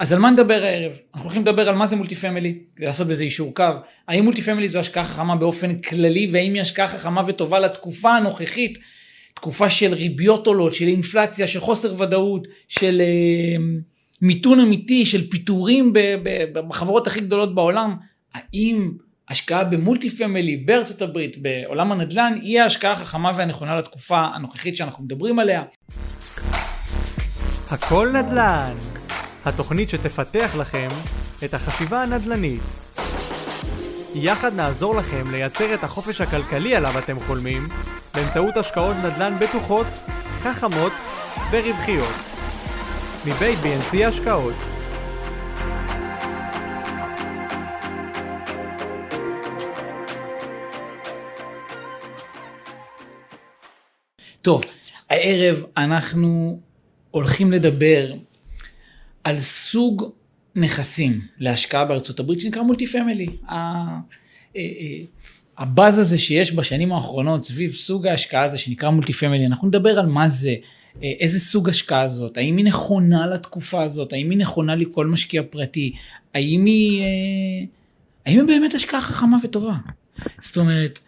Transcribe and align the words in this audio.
אז 0.00 0.12
על 0.12 0.18
מה 0.18 0.30
נדבר 0.30 0.64
הערב? 0.64 0.92
אנחנו 1.14 1.28
הולכים 1.28 1.42
לדבר 1.42 1.68
על 1.68 1.74
מה 1.74 1.86
זה 1.86 1.96
multi 1.96 2.14
family, 2.14 2.58
כדי 2.76 2.86
לעשות 2.86 3.06
בזה 3.06 3.22
יישור 3.22 3.54
קו. 3.54 3.64
האם 4.08 4.24
multi 4.24 4.42
family 4.42 4.68
זו 4.68 4.78
השקעה 4.78 5.04
חכמה 5.04 5.36
באופן 5.36 5.78
כללי, 5.78 6.28
והאם 6.32 6.54
היא 6.54 6.62
השקעה 6.62 6.88
חכמה 6.88 7.22
וטובה 7.26 7.58
לתקופה 7.58 8.10
הנוכחית, 8.10 8.78
תקופה 9.34 9.70
של 9.70 9.94
ריביות 9.94 10.46
עולות, 10.46 10.74
של 10.74 10.86
אינפלציה, 10.86 11.46
של 11.46 11.60
חוסר 11.60 12.00
ודאות, 12.00 12.48
של 12.68 13.00
אה, 13.00 13.62
מיתון 14.22 14.60
אמיתי, 14.60 15.06
של 15.06 15.30
פיטורים 15.30 15.92
בחברות 16.52 17.06
הכי 17.06 17.20
גדולות 17.20 17.54
בעולם. 17.54 17.96
האם 18.34 18.90
השקעה 19.28 19.64
ב 19.64 19.72
multi 19.72 20.10
family 20.10 20.56
בארצות 20.56 21.02
הברית, 21.02 21.36
בעולם 21.38 21.92
הנדל"ן, 21.92 22.38
היא 22.42 22.60
ההשקעה 22.60 22.92
החכמה 22.92 23.32
והנכונה 23.36 23.78
לתקופה 23.78 24.18
הנוכחית 24.18 24.76
שאנחנו 24.76 25.04
מדברים 25.04 25.38
עליה? 25.38 25.62
הכל 27.70 28.08
נדל"ן, 28.08 28.74
התוכנית 29.44 29.90
שתפתח 29.90 30.54
לכם 30.58 30.88
את 31.44 31.54
החשיבה 31.54 32.02
הנדל"נית. 32.02 32.60
יחד 34.14 34.54
נעזור 34.54 34.94
לכם 34.94 35.30
לייצר 35.30 35.74
את 35.74 35.84
החופש 35.84 36.20
הכלכלי 36.20 36.76
עליו 36.76 36.98
אתם 36.98 37.20
חולמים 37.20 37.62
באמצעות 38.14 38.56
השקעות 38.56 38.96
נדל"ן 38.96 39.38
בטוחות, 39.40 39.86
חכמות 40.40 40.92
ורווחיות. 41.52 42.14
מבית 43.26 43.58
BNC 43.58 44.04
השקעות 44.04 44.54
טוב, 54.42 54.62
הערב 55.10 55.64
אנחנו 55.76 56.60
הולכים 57.10 57.52
לדבר 57.52 58.12
על 59.24 59.40
סוג 59.40 60.12
נכסים 60.56 61.20
להשקעה 61.38 61.84
בארצות 61.84 62.20
הברית 62.20 62.40
שנקרא 62.40 62.62
multi 62.62 62.86
family. 62.86 63.26
אה, 63.48 63.98
אה, 64.56 64.62
הבאז 65.58 65.98
הזה 65.98 66.18
שיש 66.18 66.54
בשנים 66.54 66.92
האחרונות 66.92 67.44
סביב 67.44 67.70
סוג 67.70 68.06
ההשקעה 68.06 68.44
הזה 68.44 68.58
שנקרא 68.58 68.90
multi 68.90 69.12
family, 69.12 69.46
אנחנו 69.46 69.68
נדבר 69.68 69.98
על 69.98 70.06
מה 70.06 70.28
זה, 70.28 70.54
אה, 71.02 71.12
איזה 71.20 71.40
סוג 71.40 71.68
השקעה 71.68 72.08
זאת, 72.08 72.36
האם 72.36 72.56
היא 72.56 72.64
נכונה 72.64 73.26
לתקופה 73.26 73.82
הזאת, 73.82 74.12
האם 74.12 74.30
היא 74.30 74.38
נכונה 74.38 74.74
לכל 74.76 75.06
משקיע 75.06 75.42
פרטי, 75.50 75.92
האם 76.34 76.64
היא, 76.64 77.02
האם 78.26 78.38
היא 78.38 78.46
באמת 78.46 78.74
השקעה 78.74 79.00
חכמה 79.00 79.36
וטובה. 79.44 79.74
זאת 80.40 80.56
אומרת, 80.56 80.98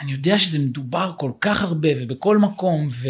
אני 0.00 0.12
יודע 0.12 0.38
שזה 0.38 0.58
מדובר 0.58 1.12
כל 1.18 1.30
כך 1.40 1.62
הרבה 1.62 1.88
ובכל 1.96 2.38
מקום, 2.38 2.88
ו, 2.90 3.08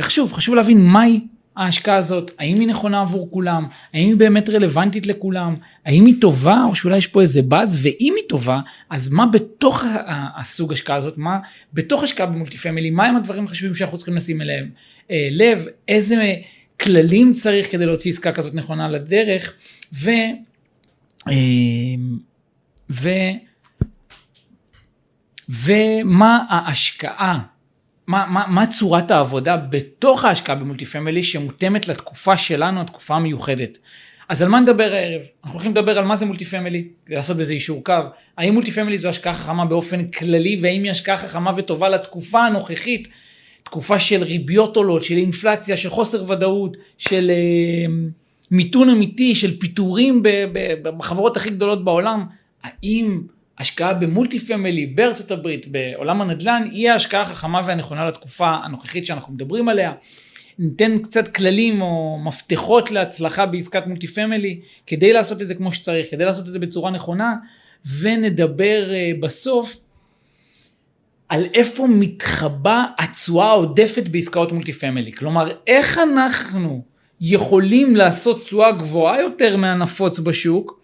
וחשוב, 0.00 0.32
חשוב 0.32 0.54
להבין 0.54 0.80
מהי 0.80 1.20
ההשקעה 1.56 1.96
הזאת, 1.96 2.30
האם 2.38 2.60
היא 2.60 2.68
נכונה 2.68 3.00
עבור 3.00 3.30
כולם, 3.30 3.66
האם 3.94 4.08
היא 4.08 4.16
באמת 4.16 4.48
רלוונטית 4.48 5.06
לכולם, 5.06 5.56
האם 5.84 6.06
היא 6.06 6.14
טובה 6.20 6.64
או 6.68 6.74
שאולי 6.74 6.96
יש 6.96 7.06
פה 7.06 7.22
איזה 7.22 7.42
באז, 7.42 7.78
ואם 7.82 8.14
היא 8.16 8.24
טובה, 8.28 8.60
אז 8.90 9.08
מה 9.08 9.26
בתוך 9.26 9.84
הסוג 10.36 10.72
השקעה 10.72 10.96
הזאת, 10.96 11.18
מה 11.18 11.38
בתוך 11.72 12.02
השקעה 12.02 12.26
במולטי 12.26 12.56
פמילי, 12.56 12.90
מה 12.90 13.06
הם 13.06 13.16
הדברים 13.16 13.44
החשובים 13.44 13.74
שאנחנו 13.74 13.98
צריכים 13.98 14.16
לשים 14.16 14.40
אליהם 14.40 14.70
אה, 15.10 15.28
לב, 15.30 15.66
איזה 15.88 16.34
כללים 16.80 17.32
צריך 17.32 17.72
כדי 17.72 17.86
להוציא 17.86 18.10
עסקה 18.10 18.32
כזאת 18.32 18.54
נכונה 18.54 18.88
לדרך, 18.88 19.54
ו... 19.94 20.10
אה, 21.28 21.34
ו... 22.90 23.08
ומה 25.48 26.44
ההשקעה 26.48 27.51
מה, 28.06 28.26
מה, 28.26 28.46
מה 28.48 28.66
צורת 28.66 29.10
העבודה 29.10 29.56
בתוך 29.56 30.24
ההשקעה 30.24 30.56
ב 30.56 30.61
multi 30.61 30.84
family 30.84 31.22
שמותאמת 31.22 31.88
לתקופה 31.88 32.36
שלנו, 32.36 32.80
התקופה 32.80 33.14
המיוחדת. 33.14 33.78
אז 34.28 34.42
על 34.42 34.48
מה 34.48 34.60
נדבר 34.60 34.92
הערב? 34.92 35.20
אנחנו 35.44 35.58
הולכים 35.58 35.72
לדבר 35.72 35.98
על 35.98 36.04
מה 36.04 36.16
זה 36.16 36.26
multi 36.26 36.44
family, 36.44 36.88
לעשות 37.08 37.36
בזה 37.36 37.52
יישור 37.52 37.84
קו. 37.84 37.94
האם 38.38 38.54
multi 38.54 38.70
family 38.70 38.98
זו 38.98 39.08
השקעה 39.08 39.34
חכמה 39.34 39.64
באופן 39.64 40.06
כללי, 40.06 40.60
והאם 40.62 40.82
היא 40.82 40.90
השקעה 40.90 41.16
חכמה 41.16 41.52
וטובה 41.56 41.88
לתקופה 41.88 42.44
הנוכחית, 42.46 43.08
תקופה 43.62 43.98
של 43.98 44.22
ריביות 44.22 44.76
עולות, 44.76 45.04
של 45.04 45.16
אינפלציה, 45.16 45.76
של 45.76 45.90
חוסר 45.90 46.30
ודאות, 46.30 46.76
של 46.98 47.30
אה, 47.30 47.92
מיתון 48.50 48.88
אמיתי, 48.88 49.34
של 49.34 49.58
פיטורים 49.58 50.22
בחברות 50.82 51.36
הכי 51.36 51.50
גדולות 51.50 51.84
בעולם. 51.84 52.24
האם 52.62 53.20
השקעה 53.58 53.94
ב 53.94 54.01
multi 54.01 54.38
family 54.38 54.86
בארצות 54.86 55.30
הברית, 55.30 55.66
בעולם 55.66 56.20
הנדל"ן, 56.20 56.62
היא 56.70 56.90
ההשקעה 56.90 57.20
החכמה 57.20 57.62
והנכונה 57.66 58.08
לתקופה 58.08 58.48
הנוכחית 58.48 59.06
שאנחנו 59.06 59.34
מדברים 59.34 59.68
עליה. 59.68 59.92
ניתן 60.58 60.98
קצת 60.98 61.28
כללים 61.28 61.82
או 61.82 62.18
מפתחות 62.24 62.90
להצלחה 62.90 63.46
בעסקת 63.46 63.86
multi 63.86 64.06
family, 64.06 64.60
כדי 64.86 65.12
לעשות 65.12 65.42
את 65.42 65.48
זה 65.48 65.54
כמו 65.54 65.72
שצריך, 65.72 66.06
כדי 66.10 66.24
לעשות 66.24 66.46
את 66.46 66.52
זה 66.52 66.58
בצורה 66.58 66.90
נכונה, 66.90 67.34
ונדבר 68.00 68.94
אה, 68.94 69.10
בסוף 69.20 69.76
על 71.28 71.46
איפה 71.54 71.86
מתחבא 71.86 72.84
התשואה 72.98 73.46
העודפת 73.46 74.08
בעסקאות 74.08 74.52
multi 74.52 74.72
family. 74.72 75.12
כלומר, 75.12 75.48
איך 75.66 75.98
אנחנו 75.98 76.82
יכולים 77.20 77.96
לעשות 77.96 78.40
תשואה 78.40 78.72
גבוהה 78.72 79.20
יותר 79.20 79.56
מהנפוץ 79.56 80.18
בשוק, 80.18 80.81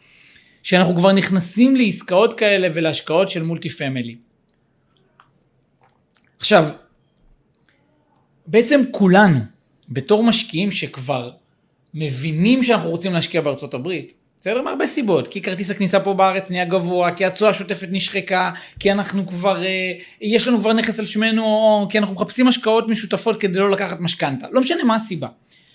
שאנחנו 0.62 0.96
כבר 0.96 1.12
נכנסים 1.12 1.76
לעסקאות 1.76 2.38
כאלה 2.38 2.68
ולהשקעות 2.74 3.30
של 3.30 3.42
מולטי 3.42 3.68
פמילי. 3.68 4.16
עכשיו, 6.38 6.68
בעצם 8.46 8.80
כולנו, 8.90 9.40
בתור 9.88 10.22
משקיעים 10.22 10.70
שכבר 10.70 11.30
מבינים 11.94 12.62
שאנחנו 12.62 12.90
רוצים 12.90 13.12
להשקיע 13.12 13.40
בארצות 13.40 13.74
הברית, 13.74 14.12
בסדר? 14.40 14.62
מהרבה 14.62 14.86
סיבות, 14.86 15.28
כי 15.28 15.42
כרטיס 15.42 15.70
הכניסה 15.70 16.00
פה 16.00 16.14
בארץ 16.14 16.50
נהיה 16.50 16.64
גבוה, 16.64 17.12
כי 17.12 17.24
התשואה 17.24 17.50
השוטפת 17.50 17.88
נשחקה, 17.90 18.50
כי 18.78 18.92
אנחנו 18.92 19.26
כבר, 19.26 19.64
אה, 19.64 19.92
יש 20.20 20.48
לנו 20.48 20.60
כבר 20.60 20.72
נכס 20.72 20.98
על 20.98 21.06
שמנו, 21.06 21.44
או 21.44 21.86
כי 21.90 21.98
אנחנו 21.98 22.14
מחפשים 22.14 22.48
השקעות 22.48 22.88
משותפות 22.88 23.40
כדי 23.40 23.58
לא 23.58 23.70
לקחת 23.70 24.00
משכנתה. 24.00 24.46
לא 24.52 24.60
משנה 24.60 24.84
מה 24.84 24.94
הסיבה. 24.94 25.28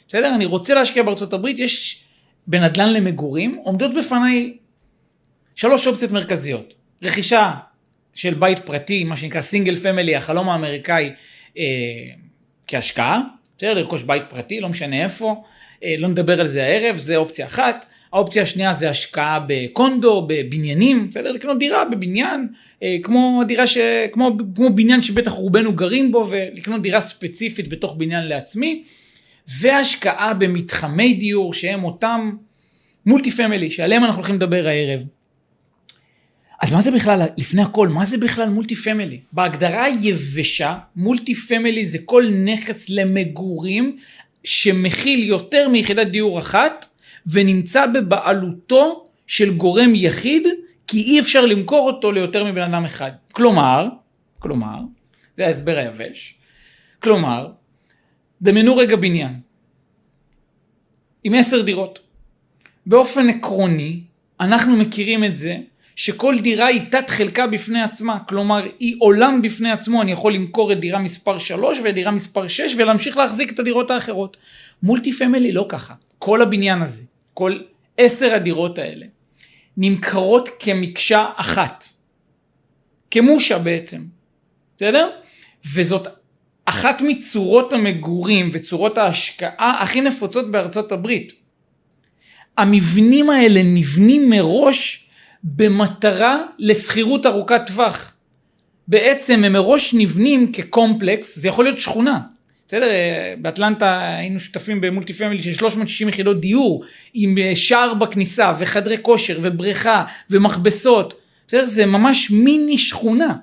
בסדר? 0.08 0.36
אני 0.36 0.46
רוצה 0.46 0.74
להשקיע 0.74 1.04
בארצות 1.04 1.34
הברית, 1.34 1.60
יש 1.60 2.04
בנדל"ן 2.48 2.94
למגורים, 2.94 3.60
עומדות 3.64 3.92
בפניי 3.94 4.54
שלוש 5.56 5.88
אופציות 5.88 6.12
מרכזיות. 6.12 6.74
רכישה 7.02 7.52
של 8.14 8.34
בית 8.34 8.60
פרטי, 8.60 9.04
מה 9.04 9.16
שנקרא 9.16 9.42
single 9.42 9.76
family, 9.76 10.16
החלום 10.16 10.50
האמריקאי 10.50 11.12
אה, 11.58 11.64
כהשקעה, 12.68 13.22
בסדר? 13.58 13.74
לרכוש 13.74 14.04
בית 14.04 14.24
פרטי, 14.30 14.60
לא 14.60 14.70
משנה 14.70 15.04
איפה, 15.04 15.44
אה, 15.84 15.96
לא 15.98 16.08
נדבר 16.08 16.42
על 16.42 16.48
זה 16.48 16.64
הערב, 16.64 16.98
זה 16.98 17.16
אופציה 17.16 17.46
אחת. 17.46 17.86
האופציה 18.14 18.44
השנייה 18.44 18.74
זה 18.74 18.90
השקעה 18.90 19.40
ב 19.48 19.59
condo, 19.59 20.26
בבניינים, 20.28 21.10
בסדר? 21.10 21.32
לקנות 21.32 21.60
דירה 21.60 21.86
בבניין, 21.86 22.48
אה, 22.84 22.98
כמו 23.04 23.42
דירה 23.48 23.68
ש... 23.68 23.78
כמו, 24.12 24.32
כמו 24.56 24.70
בניין 24.70 25.02
שבטח 25.02 25.32
רובנו 25.32 25.74
גרים 25.74 26.12
בו, 26.12 26.28
ולקנות 26.30 26.82
דירה 26.82 27.02
ספציפית 27.02 27.68
בתוך 27.68 27.96
בניין 27.98 28.28
לעצמי, 28.28 28.84
והשקעה 29.60 30.34
במתחמי 30.34 31.14
דיור 31.14 31.54
שהם 31.54 31.84
אותם 31.84 32.32
multi 33.06 33.32
family, 33.32 33.72
שעליהם 33.72 34.04
אנחנו 34.04 34.18
הולכים 34.18 34.36
לדבר 34.36 34.68
הערב. 34.68 35.02
אז 36.64 36.74
מה 36.74 36.82
זה 36.82 36.92
בכלל, 36.92 37.22
לפני 37.38 37.62
הכל, 37.62 37.88
מה 37.88 38.06
זה 38.06 38.18
בכלל 38.18 38.50
multi 38.50 38.76
family? 38.76 39.20
בהגדרה 39.32 39.84
היבשה, 39.84 40.78
multi 40.96 41.36
family 41.36 41.86
זה 41.86 41.98
כל 42.06 42.30
נכס 42.46 42.90
למגורים 42.90 43.98
שמכיל 44.44 45.24
יותר 45.24 45.70
מיחידת 45.70 46.08
דיור 46.08 46.40
אחת 46.40 46.86
ונמצא 47.28 47.86
בבעלותו 47.86 49.06
של 49.28 49.54
גורם 49.54 49.96
יחיד 49.96 50.48
כי 50.88 50.98
אי 50.98 51.20
אפשר 51.20 51.46
למכור 51.46 51.88
אותו 51.88 52.12
ליותר 52.12 52.44
מבן 52.44 52.62
אדם 52.62 52.86
אחד. 52.86 53.12
כלומר, 53.32 53.88
כלומר, 54.40 54.80
זה 55.36 55.48
ההסבר 55.48 55.78
היבש, 55.78 56.36
כלומר, 57.00 57.52
דמיינו 58.42 58.76
רגע 58.76 58.96
בניין 58.96 59.40
עם 61.24 61.34
עשר 61.34 61.62
דירות. 61.62 62.00
באופן 62.86 63.30
עקרוני, 63.30 64.02
אנחנו 64.40 64.78
מכירים 64.78 65.24
את 65.24 65.36
זה 65.36 65.58
שכל 65.96 66.40
דירה 66.40 66.66
היא 66.66 66.82
תת 66.92 67.10
חלקה 67.10 67.48
בפני 67.48 67.82
עצמה, 67.82 68.20
כלומר 68.20 68.64
היא 68.80 68.96
עולם 69.00 69.42
בפני 69.42 69.72
עצמו, 69.72 70.02
אני 70.02 70.12
יכול 70.12 70.34
למכור 70.34 70.72
את 70.72 70.80
דירה 70.80 71.00
מספר 71.00 71.40
3 71.40 71.80
ואת 71.84 71.96
דירה 71.96 72.12
מספר 72.12 72.48
6 72.48 72.76
ולהמשיך 72.78 73.18
להחזיק 73.18 73.52
את 73.52 73.60
הדירות 73.60 73.92
האחרות. 73.92 74.38
מולטי 74.84 75.14
פמילי 75.14 75.52
לא 75.52 75.66
ככה, 75.70 75.94
כל 76.20 76.42
הבניין 76.42 76.82
הזה, 76.82 77.02
כל 77.34 77.60
עשר 77.98 78.34
הדירות 78.34 78.78
האלה, 78.78 79.06
נמכרות 79.78 80.50
כמקשה 80.60 81.30
אחת, 81.36 81.86
כמושה 83.12 83.60
בעצם, 83.60 84.02
בסדר? 84.78 85.10
וזאת 85.74 86.08
אחת 86.66 87.02
מצורות 87.02 87.74
המגורים 87.74 88.50
וצורות 88.54 88.98
ההשקעה 88.98 89.78
הכי 89.82 90.02
נפוצות 90.02 90.52
בארצות 90.52 90.92
הברית. 90.92 91.34
המבנים 92.58 93.30
האלה 93.30 93.64
נבנים 93.64 94.30
מראש 94.30 95.03
במטרה 95.44 96.44
לשכירות 96.60 97.26
ארוכת 97.26 97.62
טווח. 97.68 98.14
בעצם 98.88 99.44
הם 99.44 99.54
מראש 99.54 99.94
נבנים 99.94 100.52
כקומפלקס, 100.52 101.40
זה 101.40 101.48
יכול 101.48 101.66
להיות 101.66 101.80
שכונה. 101.80 102.20
בסדר? 102.68 102.90
אה, 102.90 103.34
באטלנטה 103.38 104.16
היינו 104.18 104.40
שותפים 104.40 104.82
במולטי 104.82 105.14
פמילי 105.14 105.42
של 105.42 105.54
360 105.54 106.10
יחידות 106.10 106.42
דיור, 106.42 106.84
עם 107.14 107.38
אה, 107.38 107.56
שער 107.56 107.94
בכניסה, 107.94 108.54
וחדרי 108.60 108.98
כושר, 109.02 109.40
ובריכה, 109.42 110.04
ומכבסות. 110.30 111.14
בסדר? 111.48 111.66
זה 111.66 111.86
ממש 111.86 112.32
מיני 112.32 112.78
שכונה. 112.78 113.34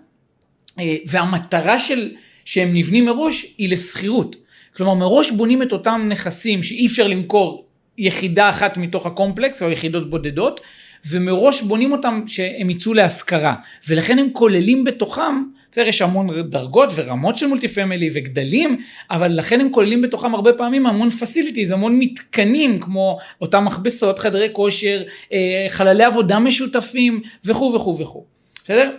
אה, 0.79 0.97
והמטרה 1.07 1.79
של, 1.79 2.11
שהם 2.45 2.75
נבנים 2.75 3.05
מראש 3.05 3.47
היא 3.59 3.69
לשכירות. 3.69 4.37
כלומר, 4.77 4.95
מראש 4.95 5.31
בונים 5.31 5.63
את 5.63 5.73
אותם 5.73 6.07
נכסים 6.09 6.63
שאי 6.63 6.87
אפשר 6.87 7.07
למכור 7.07 7.67
יחידה 7.99 8.49
אחת 8.49 8.77
מתוך 8.77 9.07
הקומפלקס, 9.07 9.63
או 9.63 9.71
יחידות 9.71 10.11
בודדות, 10.11 10.61
ומראש 11.09 11.63
בונים 11.63 11.93
אותם 11.93 12.23
שהם 12.27 12.71
יצאו 12.71 12.95
להשכרה. 12.95 13.55
ולכן 13.89 14.19
הם 14.19 14.29
כוללים 14.33 14.85
בתוכם 14.85 15.43
יש 15.77 16.03
המון 16.03 16.43
דרגות 16.43 16.89
ורמות 16.95 17.37
של 17.37 17.47
multi 17.47 17.69
family 17.69 18.11
וגדלים, 18.15 18.81
אבל 19.11 19.33
לכן 19.33 19.61
הם 19.61 19.69
כוללים 19.71 20.03
בתוכם 20.03 20.35
הרבה 20.35 20.53
פעמים 20.53 20.87
המון 20.87 21.11
facilities, 21.11 21.71
המון 21.71 21.99
מתקנים, 21.99 22.81
כמו 22.81 23.19
אותם 23.41 23.65
מכבסות, 23.65 24.19
חדרי 24.19 24.49
כושר, 24.53 25.03
אה, 25.33 25.67
חללי 25.69 26.05
עבודה 26.05 26.39
משותפים, 26.39 27.23
וכו' 27.45 27.73
וכו' 27.75 27.99
וכו'. 27.99 28.25
בסדר? 28.65 28.91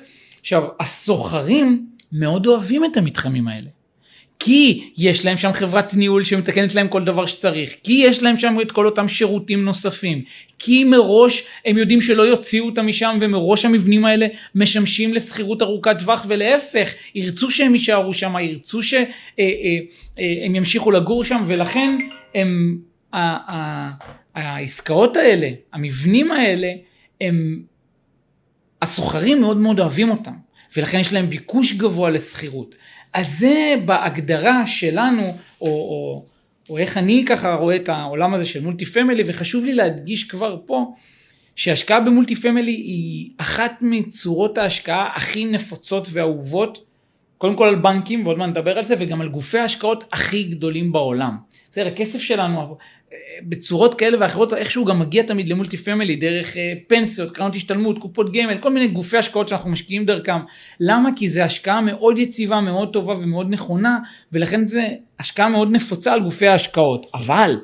עכשיו, 0.42 0.64
הסוחרים 0.80 1.86
מאוד 2.12 2.48
אוהבים 2.48 2.86
את 2.86 2.98
המתחמים 2.98 3.48
האלה. 3.48 3.70
כי 4.44 4.92
יש 4.98 5.26
להם 5.26 5.38
שם 5.38 5.54
חברת 5.54 5.94
ניהול 5.94 6.24
שמתקנת 6.24 6.76
להם 6.76 6.88
כל 6.88 7.04
דבר 7.04 7.26
שצריך, 7.26 7.76
כי 7.84 7.94
יש 7.94 8.24
להם 8.24 8.38
שם 8.38 8.56
את 8.62 8.72
כל 8.72 8.86
אותם 8.86 9.08
שירותים 9.08 9.66
נוספים, 9.66 10.24
כי 10.60 10.84
מראש 10.84 11.44
הם 11.66 11.78
יודעים 11.78 12.02
שלא 12.02 12.24
יוציאו 12.24 12.66
אותם 12.66 12.88
משם 12.88 13.18
ומראש 13.22 13.66
המבנים 13.66 14.06
האלה 14.06 14.28
משמשים 14.56 15.14
לשכירות 15.14 15.62
ארוכת 15.62 16.00
טווח 16.00 16.26
ולהפך, 16.28 16.94
ירצו 17.16 17.52
שהם 17.52 17.74
יישארו 17.74 18.14
שם, 18.14 18.34
ירצו 18.42 18.84
שהם 18.84 19.06
אה, 19.40 19.44
אה, 19.44 19.80
אה, 20.20 20.56
ימשיכו 20.56 20.92
לגור 20.92 21.24
שם 21.24 21.44
ולכן 21.46 21.98
הם, 22.36 22.78
העסקאות 24.36 25.18
האלה, 25.18 25.50
המבנים 25.74 26.32
האלה, 26.32 26.72
הם, 27.22 27.62
השוכרים 28.82 29.42
מאוד 29.42 29.58
מאוד 29.58 29.80
אוהבים 29.80 30.10
אותם. 30.10 30.34
ולכן 30.76 31.00
יש 31.00 31.14
להם 31.14 31.30
ביקוש 31.30 31.74
גבוה 31.74 32.10
לשכירות. 32.10 32.76
אז 33.14 33.40
זה 33.40 33.76
בהגדרה 33.86 34.68
שלנו, 34.68 35.38
או, 35.62 35.68
או, 35.68 36.26
או 36.70 36.78
איך 36.78 36.98
אני 36.98 37.26
ככה 37.26 37.54
רואה 37.54 37.76
את 37.76 37.90
העולם 37.90 38.34
הזה 38.34 38.46
של 38.46 38.64
multi 38.64 38.86
family, 38.86 39.24
וחשוב 39.26 39.66
לי 39.66 39.74
להדגיש 39.74 40.24
כבר 40.24 40.58
פה, 40.66 40.94
שהשקעה 41.56 42.00
ב 42.00 42.06
multi 42.06 42.36
family 42.36 42.72
היא 42.72 43.30
אחת 43.38 43.74
מצורות 43.82 44.58
ההשקעה 44.58 45.10
הכי 45.16 45.46
נפוצות 45.46 46.08
ואהובות, 46.12 46.86
קודם 47.38 47.56
כל 47.56 47.68
על 47.68 47.76
בנקים, 47.76 48.26
ועוד 48.26 48.38
מעט 48.38 48.50
נדבר 48.50 48.78
על 48.78 48.84
זה, 48.84 48.96
וגם 49.00 49.22
על 49.22 49.30
גופי 49.30 49.60
ההשקעות 49.60 50.04
הכי 50.12 50.44
גדולים 50.44 50.92
בעולם. 50.92 51.38
בסדר, 51.72 51.88
הכסף 51.88 52.20
שלנו, 52.20 52.78
בצורות 53.44 53.96
כאלה 53.96 54.18
ואחרות 54.20 54.54
איכשהו 54.54 54.86
גם 54.86 55.00
מגיע 55.00 55.24
תמיד 55.24 55.50
למולטי 55.50 55.78
פמילי 55.78 56.16
דרך 56.16 56.58
אה, 56.58 56.74
פנסיות, 56.88 57.32
קרנות 57.32 57.56
השתלמות, 57.56 57.98
קופות 57.98 58.34
גמל, 58.34 58.58
כל 58.58 58.74
מיני 58.74 58.88
גופי 58.88 59.18
השקעות 59.18 59.48
שאנחנו 59.48 59.70
משקיעים 59.70 60.06
דרכם. 60.06 60.40
למה? 60.80 61.10
כי 61.16 61.30
זה 61.30 61.44
השקעה 61.44 61.82
מאוד 61.82 62.18
יציבה, 62.18 62.62
מאוד 62.62 62.94
טובה 62.94 63.14
ומאוד 63.14 63.48
נכונה 63.50 64.00
ולכן 64.32 64.68
זה 64.68 64.88
השקעה 65.20 65.50
מאוד 65.50 65.72
נפוצה 65.72 66.14
על 66.14 66.20
גופי 66.20 66.48
ההשקעות. 66.48 67.06
אבל 67.14 67.56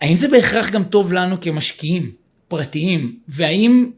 האם 0.00 0.16
זה 0.16 0.28
בהכרח 0.28 0.70
גם 0.70 0.84
טוב 0.84 1.12
לנו 1.12 1.40
כמשקיעים 1.40 2.10
פרטיים 2.48 3.16
והאם 3.28 3.90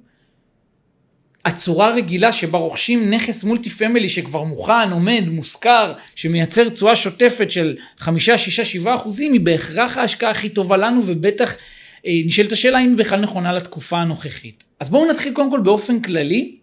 הצורה 1.46 1.88
הרגילה 1.88 2.32
שבה 2.32 2.58
רוכשים 2.58 3.10
נכס 3.10 3.44
multi 3.44 3.70
family 3.70 4.08
שכבר 4.08 4.42
מוכן, 4.42 4.90
עומד, 4.90 5.22
מושכר, 5.26 5.92
שמייצר 6.14 6.68
תשואה 6.68 6.96
שוטפת 6.96 7.50
של 7.50 7.76
חמישה, 7.98 8.38
שישה, 8.38 8.64
שבעה 8.64 8.94
אחוזים, 8.94 9.32
היא 9.32 9.40
בהכרח 9.40 9.96
ההשקעה 9.96 10.30
הכי 10.30 10.48
טובה 10.48 10.76
לנו, 10.76 11.02
ובטח 11.06 11.56
אה, 12.06 12.12
נשאלת 12.26 12.52
השאלה 12.52 12.78
אם 12.78 12.88
היא 12.88 12.96
בכלל 12.96 13.20
נכונה 13.20 13.52
לתקופה 13.52 13.98
הנוכחית. 13.98 14.64
אז 14.80 14.90
בואו 14.90 15.10
נתחיל 15.10 15.32
קודם 15.32 15.50
כל 15.50 15.60
באופן 15.60 16.00
כללי, 16.00 16.56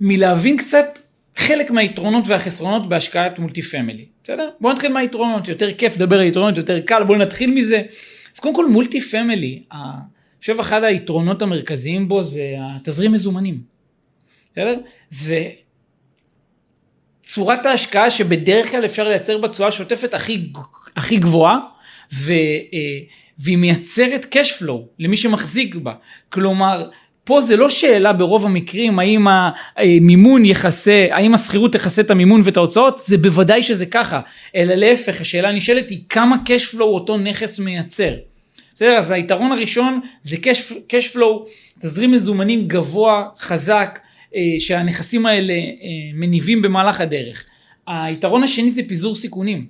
מלהבין 0.00 0.56
קצת 0.56 0.98
חלק 1.36 1.70
מהיתרונות 1.70 2.24
והחסרונות 2.26 2.88
בהשקעת 2.88 3.38
multi 3.38 3.62
family, 3.62 4.04
בסדר? 4.24 4.48
בואו 4.60 4.72
נתחיל 4.72 4.92
מהיתרונות, 4.92 5.48
יותר 5.48 5.72
כיף 5.72 5.96
לדבר 5.96 6.20
על 6.20 6.26
יתרונות, 6.26 6.56
יותר 6.56 6.80
קל, 6.80 7.04
בואו 7.04 7.18
נתחיל 7.18 7.50
מזה. 7.50 7.82
אז 8.34 8.40
קודם 8.40 8.54
כל 8.54 8.70
multi 8.70 9.00
family, 9.00 9.62
חושב 10.44 10.60
אחד 10.60 10.84
היתרונות 10.84 11.42
המרכזיים 11.42 12.08
בו 12.08 12.22
זה 12.22 12.54
התזרים 12.58 13.12
מזומנים. 13.12 13.60
בסדר? 14.52 14.78
זה 15.10 15.48
צורת 17.22 17.66
ההשקעה 17.66 18.10
שבדרך 18.10 18.70
כלל 18.70 18.84
אפשר 18.84 19.08
לייצר 19.08 19.38
בתשואה 19.38 19.68
השוטפת 19.68 20.14
הכי, 20.14 20.52
הכי 20.96 21.16
גבוהה, 21.16 21.58
ו, 22.14 22.32
אה, 22.32 22.78
והיא 23.38 23.58
מייצרת 23.58 24.34
cash 24.34 24.62
flow 24.62 24.80
למי 24.98 25.16
שמחזיק 25.16 25.74
בה. 25.74 25.92
כלומר, 26.28 26.90
פה 27.24 27.42
זה 27.42 27.56
לא 27.56 27.70
שאלה 27.70 28.12
ברוב 28.12 28.46
המקרים 28.46 28.98
האם 28.98 29.26
המימון 29.76 30.44
יכסה, 30.44 31.06
האם 31.10 31.34
השכירות 31.34 31.72
תכסה 31.72 32.02
את 32.02 32.10
המימון 32.10 32.40
ואת 32.44 32.56
ההוצאות, 32.56 33.00
זה 33.06 33.18
בוודאי 33.18 33.62
שזה 33.62 33.86
ככה, 33.86 34.20
אלא 34.54 34.74
להפך, 34.74 35.20
השאלה 35.20 35.48
הנשאלת 35.48 35.90
היא 35.90 36.00
כמה 36.08 36.36
cash 36.46 36.74
flow 36.74 36.80
אותו 36.80 37.16
נכס 37.16 37.58
מייצר. 37.58 38.14
בסדר? 38.74 38.98
אז 38.98 39.10
היתרון 39.10 39.52
הראשון 39.52 40.00
זה 40.22 40.36
cash 40.88 41.16
flow, 41.16 41.48
תזרים 41.80 42.12
מזומנים 42.12 42.68
גבוה, 42.68 43.24
חזק, 43.38 43.98
אה, 44.34 44.40
שהנכסים 44.58 45.26
האלה 45.26 45.52
אה, 45.52 45.68
מניבים 46.14 46.62
במהלך 46.62 47.00
הדרך. 47.00 47.44
היתרון 47.86 48.42
השני 48.42 48.70
זה 48.70 48.82
פיזור 48.88 49.14
סיכונים. 49.14 49.66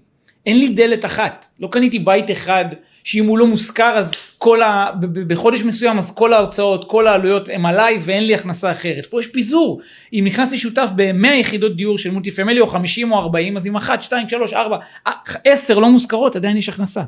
אין 0.47 0.59
לי 0.59 0.69
דלת 0.69 1.05
אחת, 1.05 1.47
לא 1.61 1.69
קניתי 1.69 1.99
בית 1.99 2.31
אחד 2.31 2.65
שאם 3.05 3.27
הוא 3.27 3.39
לא 3.39 3.47
מושכר 3.47 3.93
אז 3.97 4.13
כל 4.39 4.63
ה... 4.63 4.91
בחודש 5.27 5.63
מסוים 5.63 5.99
אז 5.99 6.15
כל 6.15 6.33
ההוצאות, 6.33 6.91
כל 6.91 7.07
העלויות 7.07 7.49
הם 7.49 7.67
עליי 7.67 7.99
ואין 8.03 8.27
לי 8.27 8.35
הכנסה 8.35 8.71
אחרת. 8.71 9.07
פה 9.07 9.21
יש 9.21 9.27
פיזור. 9.27 9.81
אם 10.13 10.25
נכנסתי 10.27 10.59
שותף 10.59 10.89
ב-100 10.97 11.27
יחידות 11.27 11.77
דיור 11.77 11.99
של 11.99 12.11
מולטי 12.11 12.31
פמילי 12.31 12.61
או 12.61 12.67
50 12.67 13.13
או 13.13 13.19
40 13.19 13.57
אז 13.57 13.67
אם 13.67 13.77
1, 13.77 14.03
2, 14.03 14.29
3, 14.29 14.53
4, 14.53 14.77
10 15.45 15.79
לא 15.79 15.91
מושכרות 15.91 16.37
עדיין 16.37 16.57
יש 16.57 16.69
הכנסה. 16.69 17.03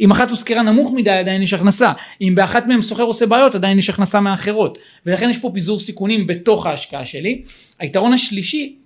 אם 0.00 0.10
אחת 0.10 0.30
הושכרה 0.30 0.62
נמוך 0.62 0.92
מדי 0.92 1.10
עדיין 1.10 1.42
יש 1.42 1.52
הכנסה, 1.52 1.92
אם 2.20 2.32
באחת 2.36 2.66
מהן 2.66 2.82
שוכר 2.82 3.02
עושה 3.02 3.26
בעיות 3.26 3.54
עדיין 3.54 3.78
יש 3.78 3.90
הכנסה 3.90 4.20
מאחרות, 4.20 4.78
ולכן 5.06 5.30
יש 5.30 5.38
פה 5.38 5.50
פיזור 5.54 5.80
סיכונים 5.80 6.26
בתוך 6.26 6.66
ההשקעה 6.66 7.04
שלי. 7.04 7.42
היתרון 7.78 8.12
השלישי, 8.12 8.76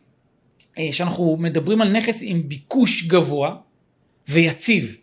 אה, 0.79 0.89
שאנחנו 0.93 1.37
מדברים 1.41 1.83
על 1.83 1.93
נכס 1.93 2.19
עם 2.23 2.49
ביקוש 2.49 3.07
גבוה 3.07 3.57
ויציב. 4.29 4.97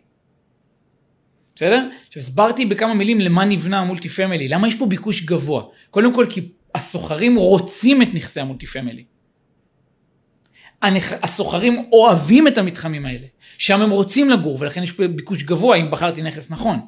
בסדר? 1.54 1.88
עכשיו 2.08 2.22
הסברתי 2.22 2.66
בכמה 2.66 2.94
מילים 2.94 3.20
למה 3.20 3.44
נבנה 3.44 3.78
ה 3.78 3.83
multi 3.83 4.08
family, 4.08 4.48
למה 4.48 4.68
יש 4.68 4.74
פה 4.74 4.86
ביקוש 4.86 5.22
גבוה. 5.22 5.62
קודם 5.90 6.14
כל 6.14 6.26
כי 6.30 6.40
השוכרים 6.74 7.36
רוצים 7.36 8.02
את 8.02 8.08
נכסי 8.14 8.40
ה 8.40 8.44
multi 8.44 8.66
family. 8.66 9.04
הסוחרים 11.22 11.84
אוהבים 11.92 12.48
את 12.48 12.58
המתחמים 12.58 13.06
האלה, 13.06 13.26
שם 13.58 13.80
הם 13.80 13.90
רוצים 13.90 14.30
לגור 14.30 14.58
ולכן 14.60 14.82
יש 14.82 14.92
ביקוש 14.92 15.42
גבוה 15.42 15.76
אם 15.76 15.90
בחרתי 15.90 16.22
נכס 16.22 16.50
נכון. 16.50 16.78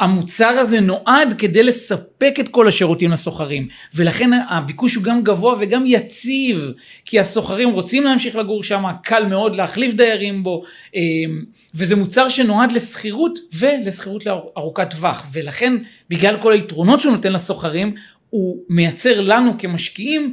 המוצר 0.00 0.48
הזה 0.48 0.80
נועד 0.80 1.34
כדי 1.38 1.62
לספק 1.62 2.34
את 2.40 2.48
כל 2.48 2.68
השירותים 2.68 3.10
לסוחרים 3.10 3.68
ולכן 3.94 4.30
הביקוש 4.48 4.94
הוא 4.94 5.04
גם 5.04 5.22
גבוה 5.22 5.54
וגם 5.60 5.84
יציב 5.86 6.72
כי 7.04 7.20
הסוחרים 7.20 7.70
רוצים 7.70 8.04
להמשיך 8.04 8.36
לגור 8.36 8.62
שם, 8.62 8.84
קל 9.02 9.26
מאוד 9.26 9.56
להחליף 9.56 9.94
דיירים 9.94 10.42
בו 10.42 10.62
אמ, 10.94 11.44
וזה 11.74 11.96
מוצר 11.96 12.28
שנועד 12.28 12.72
לשכירות 12.72 13.38
ולשכירות 13.54 14.26
לארוכת 14.26 14.90
טווח 14.90 15.26
ולכן 15.32 15.72
בגלל 16.10 16.36
כל 16.36 16.52
היתרונות 16.52 17.00
שהוא 17.00 17.12
נותן 17.12 17.32
לסוחרים 17.32 17.94
הוא 18.30 18.56
מייצר 18.68 19.20
לנו 19.20 19.58
כמשקיעים 19.58 20.32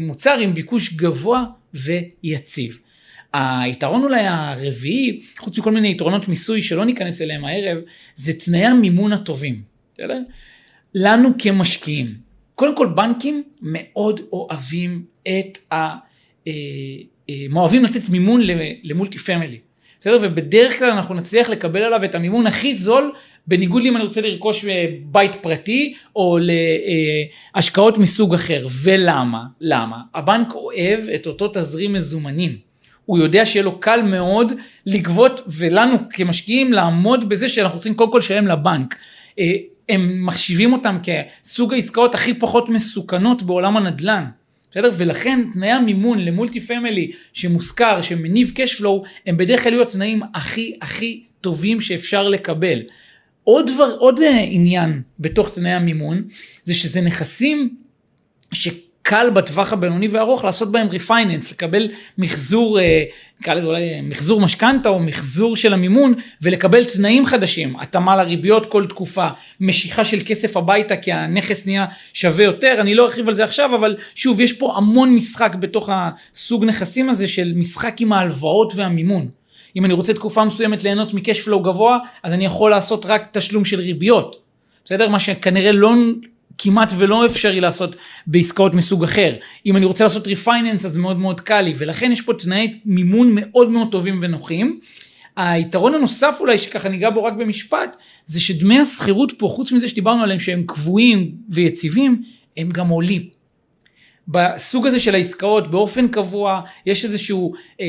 מוצר 0.00 0.38
עם 0.38 0.54
ביקוש 0.54 0.92
גבוה 0.92 1.44
ויציב. 1.74 2.78
היתרון 3.32 4.02
אולי 4.02 4.26
הרביעי, 4.26 5.22
חוץ 5.38 5.58
מכל 5.58 5.72
מיני 5.72 5.90
יתרונות 5.90 6.28
מיסוי 6.28 6.62
שלא 6.62 6.84
ניכנס 6.84 7.22
אליהם 7.22 7.44
הערב, 7.44 7.78
זה 8.16 8.32
תנאי 8.32 8.64
המימון 8.64 9.12
הטובים. 9.12 9.62
בסדר? 9.94 10.18
לנו 10.94 11.30
כמשקיעים. 11.38 12.14
קודם 12.54 12.76
כל 12.76 12.86
בנקים 12.94 13.42
מאוד 13.62 14.20
אוהבים 14.32 15.04
את 15.22 15.58
ה... 15.72 15.74
אה, 15.74 16.52
אה, 17.30 17.34
אוהבים 17.56 17.84
לתת 17.84 18.08
מימון 18.08 18.40
למולטי 18.82 19.18
פמילי. 19.18 19.58
בסדר? 20.00 20.18
ובדרך 20.22 20.78
כלל 20.78 20.90
אנחנו 20.90 21.14
נצליח 21.14 21.48
לקבל 21.48 21.82
עליו 21.82 22.04
את 22.04 22.14
המימון 22.14 22.46
הכי 22.46 22.74
זול, 22.74 23.12
בניגוד 23.46 23.82
לאם 23.82 23.96
אני 23.96 24.04
רוצה 24.04 24.20
לרכוש 24.20 24.64
אה, 24.64 24.86
בית 25.04 25.34
פרטי 25.34 25.94
או 26.16 26.38
להשקעות 27.54 27.98
מסוג 27.98 28.34
אחר. 28.34 28.66
ולמה? 28.82 29.44
למה? 29.60 29.96
הבנק 30.14 30.54
אוהב 30.54 31.08
את 31.14 31.26
אותו 31.26 31.48
תזרים 31.48 31.92
מזומנים. 31.92 32.56
הוא 33.06 33.18
יודע 33.18 33.46
שיהיה 33.46 33.64
לו 33.64 33.80
קל 33.80 34.02
מאוד 34.02 34.52
לגבות 34.86 35.40
ולנו 35.46 35.96
כמשקיעים 36.10 36.72
לעמוד 36.72 37.28
בזה 37.28 37.48
שאנחנו 37.48 37.78
צריכים 37.78 37.94
קודם 37.94 38.12
כל 38.12 38.18
לשלם 38.18 38.46
לבנק. 38.46 38.94
אה, 39.38 39.52
הם 39.88 40.26
מחשיבים 40.26 40.72
אותם 40.72 40.98
כסוג 41.02 41.72
העסקאות 41.72 42.14
הכי 42.14 42.34
פחות 42.34 42.68
מסוכנות 42.68 43.42
בעולם 43.42 43.76
הנדל"ן. 43.76 44.24
בסדר? 44.70 44.90
ולכן 44.96 45.40
תנאי 45.52 45.70
המימון 45.70 46.18
למולטי 46.18 46.60
פמילי 46.60 47.12
שמושכר, 47.32 48.02
שמניב 48.02 48.52
קשפלואו, 48.54 49.04
הם 49.26 49.36
בדרך 49.36 49.62
כלל 49.62 49.72
יהיו 49.72 49.82
התנאים 49.82 50.22
הכי 50.34 50.76
הכי 50.82 51.22
טובים 51.40 51.80
שאפשר 51.80 52.28
לקבל. 52.28 52.80
עוד, 53.44 53.70
דבר, 53.74 53.96
עוד 53.98 54.20
אה, 54.20 54.40
עניין 54.40 55.02
בתוך 55.20 55.54
תנאי 55.54 55.70
המימון, 55.70 56.22
זה 56.62 56.74
שזה 56.74 57.00
נכסים 57.00 57.74
שקל 58.52 59.30
בטווח 59.30 59.72
הבינוני 59.72 60.08
והארוך 60.08 60.44
לעשות 60.44 60.72
בהם 60.72 60.88
ריפייננס, 60.88 61.52
לקבל 61.52 61.88
מחזור, 62.18 62.80
אה, 62.80 63.04
נקרא 63.40 63.54
לזה 63.54 63.66
אולי 63.66 64.00
מחזור 64.00 64.40
משכנתה 64.40 64.88
או 64.88 65.00
מחזור 65.00 65.56
של 65.56 65.72
המימון 65.72 66.14
ולקבל 66.42 66.84
תנאים 66.84 67.26
חדשים, 67.26 67.76
התאמה 67.80 68.16
לריביות 68.16 68.66
כל 68.66 68.84
תקופה, 68.84 69.28
משיכה 69.60 70.04
של 70.04 70.18
כסף 70.26 70.56
הביתה 70.56 70.96
כי 70.96 71.12
הנכס 71.12 71.66
נהיה 71.66 71.86
שווה 72.12 72.44
יותר, 72.44 72.76
אני 72.80 72.94
לא 72.94 73.04
ארחיב 73.04 73.28
על 73.28 73.34
זה 73.34 73.44
עכשיו, 73.44 73.74
אבל 73.74 73.96
שוב, 74.14 74.40
יש 74.40 74.52
פה 74.52 74.74
המון 74.76 75.14
משחק 75.14 75.54
בתוך 75.54 75.90
הסוג 75.92 76.64
נכסים 76.64 77.10
הזה 77.10 77.28
של 77.28 77.52
משחק 77.56 78.00
עם 78.00 78.12
ההלוואות 78.12 78.72
והמימון. 78.76 79.28
אם 79.76 79.84
אני 79.84 79.94
רוצה 79.94 80.14
תקופה 80.14 80.44
מסוימת 80.44 80.84
ליהנות 80.84 81.14
מקש 81.14 81.48
גבוה, 81.48 81.98
אז 82.22 82.32
אני 82.32 82.44
יכול 82.44 82.70
לעשות 82.70 83.06
רק 83.06 83.28
תשלום 83.32 83.64
של 83.64 83.80
ריביות. 83.80 84.36
בסדר? 84.84 85.08
מה 85.08 85.20
שכנראה 85.20 85.72
לא 85.72 85.94
כמעט 86.58 86.92
ולא 86.96 87.26
אפשרי 87.26 87.60
לעשות 87.60 87.96
בעסקאות 88.26 88.74
מסוג 88.74 89.04
אחר. 89.04 89.34
אם 89.66 89.76
אני 89.76 89.84
רוצה 89.84 90.04
לעשות 90.04 90.26
ריפייננס 90.26 90.84
אז 90.84 90.96
מאוד 90.96 91.18
מאוד 91.18 91.40
קל 91.40 91.60
לי, 91.60 91.74
ולכן 91.78 92.12
יש 92.12 92.22
פה 92.22 92.34
תנאי 92.34 92.78
מימון 92.84 93.30
מאוד 93.34 93.70
מאוד 93.70 93.92
טובים 93.92 94.18
ונוחים. 94.22 94.78
היתרון 95.36 95.94
הנוסף 95.94 96.36
אולי 96.40 96.58
שככה 96.58 96.88
ניגע 96.88 97.10
בו 97.10 97.24
רק 97.24 97.32
במשפט, 97.32 97.96
זה 98.26 98.40
שדמי 98.40 98.80
השכירות 98.80 99.32
פה, 99.38 99.48
חוץ 99.48 99.72
מזה 99.72 99.88
שדיברנו 99.88 100.22
עליהם 100.22 100.40
שהם 100.40 100.64
קבועים 100.66 101.32
ויציבים, 101.48 102.22
הם 102.56 102.70
גם 102.70 102.88
עולים. 102.88 103.33
בסוג 104.28 104.86
הזה 104.86 105.00
של 105.00 105.14
העסקאות 105.14 105.70
באופן 105.70 106.08
קבוע 106.08 106.60
יש 106.86 107.04
איזשהו 107.04 107.52
אה, 107.80 107.86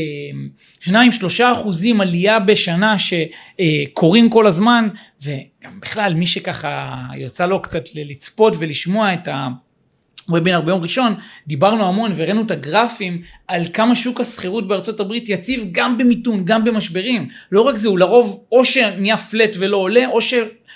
שניים 0.80 1.12
שלושה 1.12 1.52
אחוזים 1.52 2.02
עלייה 2.02 2.40
בשנה 2.40 2.96
שקורים 3.00 4.30
כל 4.30 4.48
הזמן 4.48 4.88
וגם 5.22 5.80
בכלל 5.80 6.14
מי 6.14 6.28
שככה 6.28 6.96
יוצא 7.18 7.46
לו 7.46 7.62
קצת 7.62 7.84
לצפות 7.96 8.54
ולשמוע 8.60 9.14
את 9.14 9.28
ה... 9.28 9.48
וובינר 10.30 10.62
ביום 10.62 10.82
ראשון, 10.82 11.16
דיברנו 11.48 11.88
המון 11.88 12.12
והראינו 12.16 12.42
את 12.42 12.52
הגרפים 12.52 13.22
על 13.48 13.64
כמה 13.74 13.96
שוק 13.96 14.22
השכירות 14.22 14.68
בארצות 14.68 15.00
הברית 15.00 15.30
יציב 15.30 15.68
גם 15.72 15.98
במיתון, 15.98 16.46
גם 16.46 16.64
במשברים. 16.64 17.28
לא 17.52 17.62
רק 17.62 17.78
זה, 17.78 17.88
הוא 17.88 18.00
לרוב 18.00 18.46
או 18.52 18.66
שנהיה 18.66 19.18
פלט 19.18 19.56
ולא 19.60 19.78
עולה, 19.78 20.08
או 20.08 20.22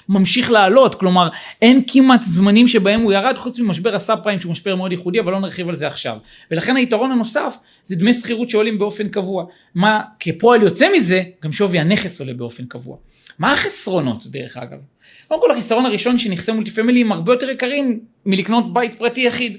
שממשיך 0.09 0.51
לעלות. 0.51 0.95
כלומר, 0.95 1.29
אין 1.61 1.81
כמעט 1.87 2.23
זמנים 2.23 2.67
שבהם 2.67 3.01
הוא 3.01 3.13
ירד, 3.13 3.37
חוץ 3.37 3.59
ממשבר 3.59 3.95
הסאב 3.95 4.19
פריים 4.23 4.39
שהוא 4.39 4.51
משבר 4.51 4.75
מאוד 4.75 4.91
ייחודי, 4.91 5.19
אבל 5.19 5.31
לא 5.31 5.39
נרחיב 5.39 5.69
על 5.69 5.75
זה 5.75 5.87
עכשיו. 5.87 6.17
ולכן 6.51 6.75
היתרון 6.75 7.11
הנוסף 7.11 7.57
זה 7.83 7.95
דמי 7.95 8.13
שכירות 8.13 8.49
שעולים 8.49 8.79
באופן 8.79 9.09
קבוע. 9.09 9.45
מה, 9.75 10.01
כפועל 10.19 10.61
יוצא 10.61 10.87
מזה, 10.97 11.23
גם 11.43 11.51
שווי 11.51 11.79
הנכס 11.79 12.19
עולה 12.19 12.33
באופן 12.33 12.65
קבוע. 12.65 12.97
מה 13.39 13.53
החסרונות 13.53 14.27
דרך 14.27 14.57
אגב? 14.57 14.77
קודם 15.27 15.41
כל 15.41 15.51
החיסרון 15.51 15.85
הראשון 15.85 16.17
שנכסי 16.17 16.51
מולטי 16.51 16.71
פמילי 16.71 17.01
הם 17.01 17.11
הרבה 17.11 17.33
יותר 17.33 17.49
יקרים 17.49 17.99
מלקנות 18.25 18.73
בית 18.73 18.97
פרטי 18.97 19.21
יחיד. 19.21 19.57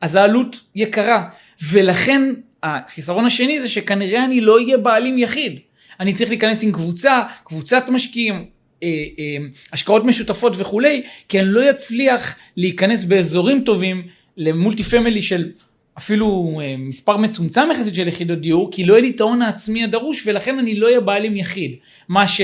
אז 0.00 0.14
העלות 0.14 0.60
יקרה, 0.74 1.28
ולכן 1.70 2.22
החיסרון 2.62 3.24
השני 3.24 3.60
זה 3.60 3.68
שכנראה 3.68 4.24
אני 4.24 4.40
לא 4.40 4.58
אהיה 4.58 4.78
בעלים 4.78 5.18
יחיד. 5.18 5.58
אני 6.00 6.14
צריך 6.14 6.30
להיכנס 6.30 6.62
עם 6.62 6.72
קבוצה, 6.72 7.22
קבוצת 7.44 7.84
משקיעים, 7.88 8.44
אה, 8.82 8.88
אה, 9.18 9.46
השקעות 9.72 10.04
משותפות 10.04 10.52
וכולי, 10.56 11.02
כי 11.28 11.40
אני 11.40 11.48
לא 11.48 11.70
אצליח 11.70 12.36
להיכנס 12.56 13.04
באזורים 13.04 13.62
טובים 13.64 14.02
למולטי 14.36 14.82
פמילי 14.82 15.22
של 15.22 15.50
אפילו 15.98 16.60
אה, 16.62 16.74
מספר 16.78 17.16
מצומצם 17.16 17.68
יחסית 17.72 17.94
של 17.94 18.08
יחידות 18.08 18.40
דיור, 18.40 18.68
כי 18.72 18.84
לא 18.84 18.92
יהיה 18.92 19.02
לי 19.02 19.10
את 19.10 19.20
ההון 19.20 19.42
העצמי 19.42 19.84
הדרוש, 19.84 20.26
ולכן 20.26 20.58
אני 20.58 20.74
לא 20.74 20.86
אהיה 20.86 21.00
בעלים 21.00 21.36
יחיד. 21.36 21.74
מה 22.08 22.26
ש... 22.26 22.40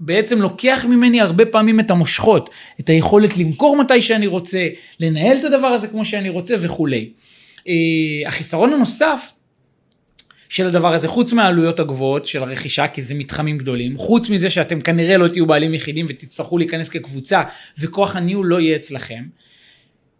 בעצם 0.00 0.42
לוקח 0.42 0.84
ממני 0.88 1.20
הרבה 1.20 1.46
פעמים 1.46 1.80
את 1.80 1.90
המושכות, 1.90 2.50
את 2.80 2.88
היכולת 2.88 3.36
למכור 3.36 3.76
מתי 3.76 4.02
שאני 4.02 4.26
רוצה, 4.26 4.68
לנהל 5.00 5.36
את 5.36 5.44
הדבר 5.44 5.66
הזה 5.66 5.88
כמו 5.88 6.04
שאני 6.04 6.28
רוצה 6.28 6.54
וכולי. 6.60 7.10
אה, 7.68 7.74
החיסרון 8.26 8.72
הנוסף 8.72 9.32
של 10.48 10.66
הדבר 10.66 10.94
הזה, 10.94 11.08
חוץ 11.08 11.32
מהעלויות 11.32 11.80
הגבוהות 11.80 12.26
של 12.26 12.42
הרכישה, 12.42 12.88
כי 12.88 13.02
זה 13.02 13.14
מתחמים 13.14 13.58
גדולים, 13.58 13.98
חוץ 13.98 14.28
מזה 14.28 14.50
שאתם 14.50 14.80
כנראה 14.80 15.18
לא 15.18 15.28
תהיו 15.28 15.46
בעלים 15.46 15.74
יחידים 15.74 16.06
ותצטרכו 16.08 16.58
להיכנס 16.58 16.88
כקבוצה 16.88 17.42
וכוח 17.78 18.16
הניהול 18.16 18.46
לא 18.46 18.60
יהיה 18.60 18.76
אצלכם, 18.76 19.24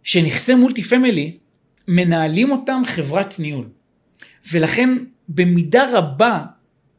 שנכסי 0.03 0.55
multi 0.55 0.83
family 0.83 1.37
מנהלים 1.87 2.51
אותם 2.51 2.81
חברת 2.85 3.39
ניהול. 3.39 3.65
ולכן 4.51 4.97
במידה 5.29 5.97
רבה 5.97 6.43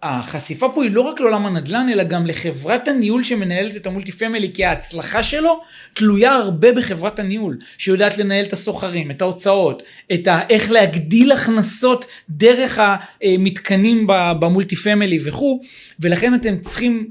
החשיפה 0.03 0.69
פה 0.75 0.85
היא 0.85 0.91
לא 0.91 1.01
רק 1.01 1.21
לעולם 1.21 1.47
הנדל"ן, 1.47 1.89
אלא 1.93 2.05
גם 2.05 2.27
לחברת 2.27 2.89
הניהול 2.89 3.23
שמנהלת 3.23 3.77
את 3.77 3.87
ה 3.87 3.91
multi 3.91 4.13
family, 4.13 4.53
כי 4.55 4.65
ההצלחה 4.65 5.23
שלו 5.23 5.61
תלויה 5.95 6.33
הרבה 6.33 6.73
בחברת 6.73 7.19
הניהול, 7.19 7.59
שיודעת 7.79 8.19
לנהל 8.19 8.45
את 8.45 8.53
השוכרים, 8.53 9.11
את 9.11 9.23
ההוצאות, 9.23 9.83
את 10.13 10.29
ה... 10.29 10.41
איך 10.51 10.71
להגדיל 10.71 11.33
הכנסות 11.33 12.07
דרך 12.31 12.79
המתקנים 13.23 14.07
ב 14.41 14.47
multi 14.47 14.77
family 14.77 15.19
וכו', 15.25 15.61
ולכן 16.01 16.35
אתם 16.35 16.59
צריכים, 16.59 17.11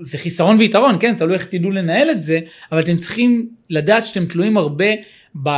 זה 0.00 0.18
חיסרון 0.18 0.58
ויתרון, 0.58 0.96
כן, 1.00 1.14
תלוי 1.16 1.34
איך 1.34 1.46
תדעו 1.46 1.70
לנהל 1.70 2.10
את 2.10 2.20
זה, 2.20 2.40
אבל 2.72 2.80
אתם 2.80 2.96
צריכים 2.96 3.48
לדעת 3.70 4.06
שאתם 4.06 4.26
תלויים 4.26 4.56
הרבה 4.56 4.90
ב... 5.42 5.48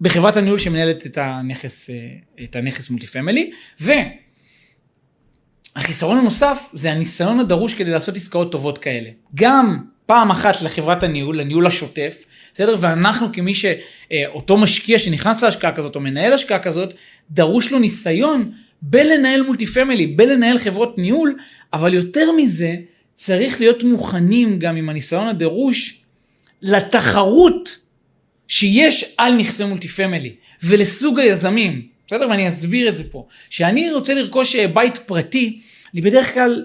בחברת 0.00 0.36
הניהול 0.36 0.58
שמנהלת 0.58 1.06
את 1.06 1.18
הנכס, 1.18 1.90
את 2.44 2.56
הנכס 2.56 2.90
מולטי 2.90 3.06
פמילי, 3.06 3.50
ו... 3.80 3.92
החיסרון 5.76 6.18
הנוסף 6.18 6.68
זה 6.72 6.92
הניסיון 6.92 7.40
הדרוש 7.40 7.74
כדי 7.74 7.90
לעשות 7.90 8.16
עסקאות 8.16 8.52
טובות 8.52 8.78
כאלה. 8.78 9.10
גם 9.34 9.78
פעם 10.06 10.30
אחת 10.30 10.62
לחברת 10.62 11.02
הניהול, 11.02 11.40
לניהול 11.40 11.66
השוטף, 11.66 12.24
בסדר? 12.52 12.74
ואנחנו 12.80 13.32
כמי 13.32 13.52
שאותו 13.54 14.56
משקיע 14.56 14.98
שנכנס 14.98 15.42
להשקעה 15.42 15.72
כזאת 15.72 15.96
או 15.96 16.00
מנהל 16.00 16.32
השקעה 16.32 16.58
כזאת, 16.58 16.94
דרוש 17.30 17.70
לו 17.70 17.78
ניסיון 17.78 18.52
בלנהל 18.82 19.42
multi 19.42 19.66
family, 19.66 20.06
בלנהל 20.06 20.58
חברות 20.58 20.98
ניהול, 20.98 21.36
אבל 21.72 21.94
יותר 21.94 22.32
מזה, 22.32 22.74
צריך 23.14 23.60
להיות 23.60 23.82
מוכנים 23.82 24.58
גם 24.58 24.76
עם 24.76 24.88
הניסיון 24.88 25.28
הדרוש 25.28 26.02
לתחרות 26.62 27.78
שיש 28.48 29.04
על 29.18 29.34
נכסי 29.34 29.64
multi 29.64 29.88
family 29.88 30.34
ולסוג 30.62 31.18
היזמים. 31.18 31.82
בסדר? 32.10 32.28
ואני 32.30 32.48
אסביר 32.48 32.88
את 32.88 32.96
זה 32.96 33.04
פה. 33.10 33.26
כשאני 33.50 33.92
רוצה 33.92 34.14
לרכוש 34.14 34.56
אה, 34.56 34.68
בית 34.68 34.98
פרטי, 34.98 35.60
אני 35.94 36.00
בדרך 36.00 36.34
כלל, 36.34 36.64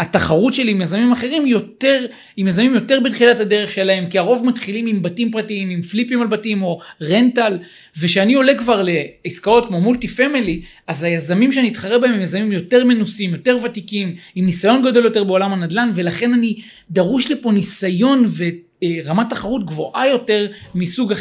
התחרות 0.00 0.54
שלי 0.54 0.70
עם 0.70 0.82
יזמים 0.82 1.12
אחרים 1.12 1.46
יותר, 1.46 2.06
עם 2.36 2.48
יזמים 2.48 2.74
יותר 2.74 3.00
בתחילת 3.00 3.40
הדרך 3.40 3.72
שלהם, 3.72 4.06
כי 4.10 4.18
הרוב 4.18 4.46
מתחילים 4.46 4.86
עם 4.86 5.02
בתים 5.02 5.30
פרטיים, 5.30 5.70
עם 5.70 5.82
פליפים 5.82 6.22
על 6.22 6.26
בתים 6.26 6.62
או 6.62 6.80
rental, 7.02 7.58
וכשאני 7.98 8.34
עולה 8.34 8.54
כבר 8.54 8.82
לעסקאות 8.84 9.66
כמו 9.66 9.80
מולטי 9.80 10.08
פמילי, 10.08 10.62
אז 10.86 11.02
היזמים 11.02 11.52
שאני 11.52 11.68
אתחרה 11.68 11.98
בהם 11.98 12.12
הם 12.12 12.20
יזמים 12.20 12.52
יותר 12.52 12.84
מנוסים, 12.84 13.30
יותר 13.30 13.58
ותיקים, 13.62 14.14
עם 14.34 14.46
ניסיון 14.46 14.82
גדול 14.82 15.04
יותר 15.04 15.24
בעולם 15.24 15.52
הנדל"ן, 15.52 15.90
ולכן 15.94 16.32
אני 16.32 16.56
דרוש 16.90 17.30
לפה 17.30 17.52
ניסיון 17.52 18.30
ורמת 18.36 19.30
תחרות 19.30 19.66
גבוהה 19.66 20.08
יותר 20.08 20.46
מסוג, 20.74 21.12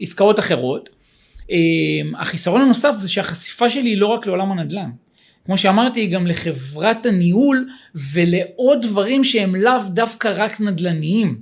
מעסקאות 0.00 0.38
אחרות. 0.38 0.97
אמ, 1.50 2.12
החיסרון 2.18 2.60
הנוסף 2.60 2.94
זה 2.98 3.08
שהחשיפה 3.08 3.70
שלי 3.70 3.88
היא 3.88 3.98
לא 3.98 4.06
רק 4.06 4.26
לעולם 4.26 4.52
הנדל"ן. 4.52 4.90
כמו 5.46 5.58
שאמרתי, 5.58 6.00
היא 6.00 6.10
גם 6.10 6.26
לחברת 6.26 7.06
הניהול 7.06 7.68
ולעוד 8.12 8.82
דברים 8.82 9.24
שהם 9.24 9.56
לאו 9.56 9.80
דווקא 9.88 10.32
רק 10.36 10.60
נדל"ניים. 10.60 11.38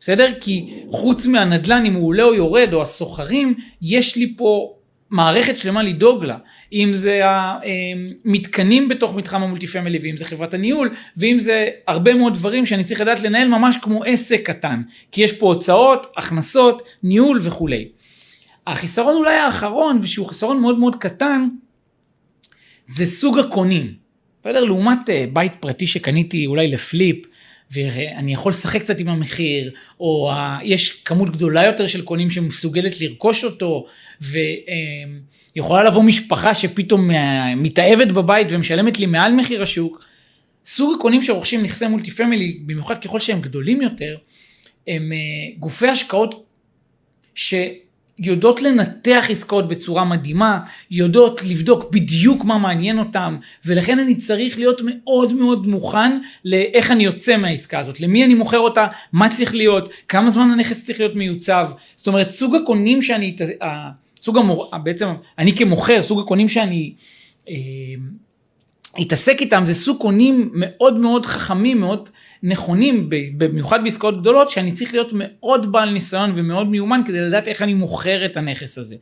בסדר? 0.00 0.32
כי 0.40 0.66
חוץ 0.90 1.26
מהנדל"ן, 1.26 1.84
אם 1.86 1.94
הוא 1.94 2.06
עולה 2.08 2.22
או 2.22 2.34
יורד, 2.34 2.68
או 2.72 2.82
הסוחרים, 2.82 3.54
יש 3.82 4.16
לי 4.16 4.34
פה 4.36 4.72
מערכת 5.10 5.58
שלמה 5.58 5.82
לדאוג 5.82 6.24
לה. 6.24 6.36
אם 6.72 6.92
זה 6.94 7.20
המתקנים 7.24 8.88
בתוך 8.88 9.14
מתחם 9.14 9.42
המולטי 9.42 9.66
פמילי, 9.66 9.98
ואם 10.02 10.16
זה 10.16 10.24
חברת 10.24 10.54
הניהול, 10.54 10.90
ואם 11.16 11.40
זה 11.40 11.66
הרבה 11.86 12.14
מאוד 12.14 12.34
דברים 12.34 12.66
שאני 12.66 12.84
צריך 12.84 13.00
לדעת 13.00 13.22
לנהל 13.22 13.48
ממש 13.48 13.76
כמו 13.82 14.04
עסק 14.04 14.40
קטן. 14.44 14.82
כי 15.12 15.22
יש 15.22 15.32
פה 15.32 15.46
הוצאות, 15.46 16.06
הכנסות, 16.16 16.82
ניהול 17.02 17.38
וכולי. 17.42 17.88
החיסרון 18.66 19.16
אולי 19.16 19.34
האחרון, 19.34 19.98
ושהוא 20.02 20.26
חיסרון 20.26 20.60
מאוד 20.60 20.78
מאוד 20.78 20.96
קטן, 20.96 21.48
זה 22.86 23.06
סוג 23.06 23.38
הקונים. 23.38 23.94
בסדר? 24.40 24.64
לעומת 24.64 25.10
אה, 25.10 25.24
בית 25.32 25.56
פרטי 25.60 25.86
שקניתי 25.86 26.46
אולי 26.46 26.68
לפליפ, 26.68 27.26
ואני 27.70 28.32
יכול 28.32 28.50
לשחק 28.50 28.80
קצת 28.80 29.00
עם 29.00 29.08
המחיר, 29.08 29.72
או 30.00 30.30
יש 30.62 30.90
כמות 30.90 31.30
גדולה 31.30 31.66
יותר 31.66 31.86
של 31.86 32.02
קונים 32.02 32.30
שמסוגלת 32.30 33.00
לרכוש 33.00 33.44
אותו, 33.44 33.86
ויכולה 34.20 35.84
לבוא 35.84 36.02
משפחה 36.02 36.54
שפתאום 36.54 37.10
אה, 37.10 37.54
מתאהבת 37.54 38.08
בבית 38.08 38.46
ומשלמת 38.50 38.98
לי 38.98 39.06
מעל 39.06 39.32
מחיר 39.32 39.62
השוק. 39.62 40.04
סוג 40.64 40.96
הקונים 40.98 41.22
שרוכשים 41.22 41.62
נכסי 41.62 41.86
מולטי 41.86 42.10
פמילי, 42.10 42.58
במיוחד 42.66 42.98
ככל 43.04 43.20
שהם 43.20 43.40
גדולים 43.40 43.82
יותר, 43.82 44.16
הם 44.86 45.12
אה, 45.12 45.18
גופי 45.58 45.88
השקעות 45.88 46.46
ש... 47.34 47.54
יודעות 48.18 48.62
לנתח 48.62 49.26
עסקאות 49.28 49.68
בצורה 49.68 50.04
מדהימה, 50.04 50.60
יודעות 50.90 51.40
לבדוק 51.42 51.90
בדיוק 51.90 52.44
מה 52.44 52.58
מעניין 52.58 52.98
אותם, 52.98 53.36
ולכן 53.64 53.98
אני 53.98 54.14
צריך 54.14 54.58
להיות 54.58 54.80
מאוד 54.84 55.32
מאוד 55.32 55.66
מוכן 55.66 56.18
לאיך 56.44 56.90
אני 56.90 57.04
יוצא 57.04 57.36
מהעסקה 57.36 57.78
הזאת, 57.78 58.00
למי 58.00 58.24
אני 58.24 58.34
מוכר 58.34 58.58
אותה, 58.58 58.86
מה 59.12 59.28
צריך 59.28 59.54
להיות, 59.54 59.88
כמה 60.08 60.30
זמן 60.30 60.50
הנכס 60.50 60.84
צריך 60.84 61.00
להיות 61.00 61.14
מיוצב, 61.14 61.68
זאת 61.96 62.06
אומרת 62.06 62.30
סוג 62.30 62.54
הקונים 62.54 63.02
שאני, 63.02 63.36
סוג 64.20 64.38
המור... 64.38 64.70
בעצם 64.82 65.08
אני 65.38 65.56
כמוכר, 65.56 66.02
סוג 66.02 66.20
הקונים 66.20 66.48
שאני 66.48 66.92
אתעסק 69.02 69.36
איתם 69.40 69.62
זה 69.66 69.74
סוג 69.74 70.00
קונים 70.00 70.50
מאוד 70.54 70.96
מאוד 70.96 71.26
חכמים, 71.26 71.80
מאוד 71.80 72.10
נכונים, 72.42 73.10
במיוחד 73.36 73.84
בעסקאות 73.84 74.20
גדולות, 74.20 74.50
שאני 74.50 74.72
צריך 74.72 74.94
להיות 74.94 75.12
מאוד 75.14 75.72
בעל 75.72 75.90
ניסיון 75.90 76.32
ומאוד 76.34 76.68
מיומן 76.68 77.00
כדי 77.06 77.20
לדעת 77.20 77.48
איך 77.48 77.62
אני 77.62 77.74
מוכר 77.74 78.24
את 78.24 78.36
הנכס 78.36 78.78
הזה. 78.78 78.96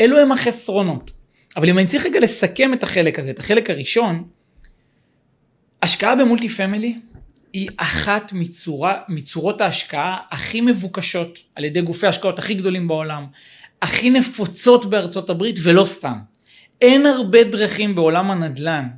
אלו 0.00 0.18
הם 0.18 0.32
החסרונות. 0.32 1.12
אבל 1.56 1.68
אם 1.68 1.78
אני 1.78 1.86
צריך 1.86 2.06
רגע 2.06 2.20
לסכם 2.20 2.72
את 2.72 2.82
החלק 2.82 3.18
הזה, 3.18 3.30
את 3.30 3.38
החלק 3.38 3.70
הראשון, 3.70 4.24
השקעה 5.82 6.16
במולטי 6.16 6.48
פמילי 6.48 6.98
היא 7.52 7.68
אחת 7.76 8.32
מצורה, 8.32 8.94
מצורות 9.08 9.60
ההשקעה 9.60 10.16
הכי 10.30 10.60
מבוקשות 10.60 11.38
על 11.54 11.64
ידי 11.64 11.80
גופי 11.82 12.06
ההשקעות 12.06 12.38
הכי 12.38 12.54
גדולים 12.54 12.88
בעולם, 12.88 13.26
הכי 13.82 14.10
נפוצות 14.10 14.84
בארצות 14.84 15.30
הברית 15.30 15.56
ולא 15.62 15.84
סתם. 15.84 16.18
אין 16.80 17.06
הרבה 17.06 17.44
דרכים 17.44 17.94
בעולם 17.94 18.30
הנדל"ן 18.30 18.88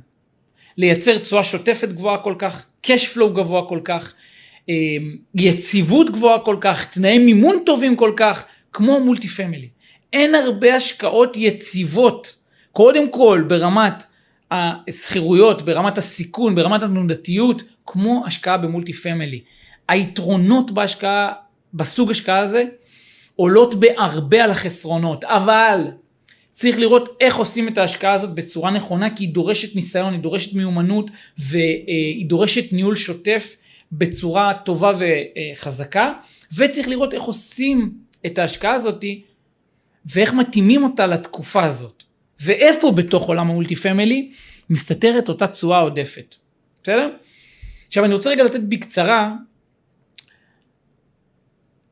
לייצר 0.77 1.17
תשואה 1.17 1.43
שוטפת 1.43 1.89
גבוהה 1.89 2.17
כל 2.17 2.35
כך, 2.39 2.65
cash 2.87 3.15
flow 3.15 3.27
גבוה 3.27 3.67
כל 3.69 3.79
כך, 3.83 4.13
אה, 4.69 4.75
יציבות 5.35 6.09
גבוהה 6.09 6.39
כל 6.39 6.57
כך, 6.61 6.85
תנאי 6.85 7.17
מימון 7.17 7.55
טובים 7.65 7.95
כל 7.95 8.13
כך, 8.15 8.43
כמו 8.73 8.99
multi 8.99 9.27
family. 9.27 9.69
אין 10.13 10.35
הרבה 10.35 10.75
השקעות 10.75 11.37
יציבות, 11.37 12.35
קודם 12.71 13.09
כל 13.09 13.43
ברמת 13.47 14.03
השכירויות, 14.51 15.61
ברמת 15.61 15.97
הסיכון, 15.97 16.55
ברמת 16.55 16.83
התנודתיות, 16.83 17.63
כמו 17.85 18.23
השקעה 18.25 18.57
ב 18.57 18.63
multi 18.63 18.93
family. 18.93 19.41
היתרונות 19.87 20.71
בהשקעה, 20.71 21.31
בסוג 21.73 22.11
השקעה 22.11 22.39
הזה, 22.39 22.63
עולות 23.35 23.75
בהרבה 23.75 24.43
על 24.43 24.51
החסרונות, 24.51 25.23
אבל 25.23 25.81
צריך 26.53 26.79
לראות 26.79 27.17
איך 27.19 27.35
עושים 27.35 27.67
את 27.67 27.77
ההשקעה 27.77 28.13
הזאת 28.13 28.35
בצורה 28.35 28.71
נכונה, 28.71 29.15
כי 29.15 29.23
היא 29.23 29.33
דורשת 29.33 29.75
ניסיון, 29.75 30.13
היא 30.13 30.21
דורשת 30.21 30.53
מיומנות 30.53 31.11
והיא 31.37 32.25
דורשת 32.25 32.73
ניהול 32.73 32.95
שוטף 32.95 33.55
בצורה 33.91 34.53
טובה 34.65 34.91
וחזקה, 34.99 36.13
וצריך 36.57 36.87
לראות 36.87 37.13
איך 37.13 37.23
עושים 37.23 37.93
את 38.25 38.37
ההשקעה 38.37 38.73
הזאת 38.73 39.05
ואיך 40.05 40.33
מתאימים 40.33 40.83
אותה 40.83 41.07
לתקופה 41.07 41.63
הזאת. 41.63 42.03
ואיפה 42.39 42.91
בתוך 42.91 43.27
עולם 43.27 43.49
המולטי 43.49 43.75
פמילי 43.75 44.31
מסתתרת 44.69 45.29
אותה 45.29 45.47
תשואה 45.47 45.79
עודפת. 45.79 46.35
בסדר? 46.83 47.09
עכשיו 47.87 48.05
אני 48.05 48.13
רוצה 48.13 48.29
רגע 48.29 48.43
לתת 48.43 48.59
בקצרה 48.59 49.33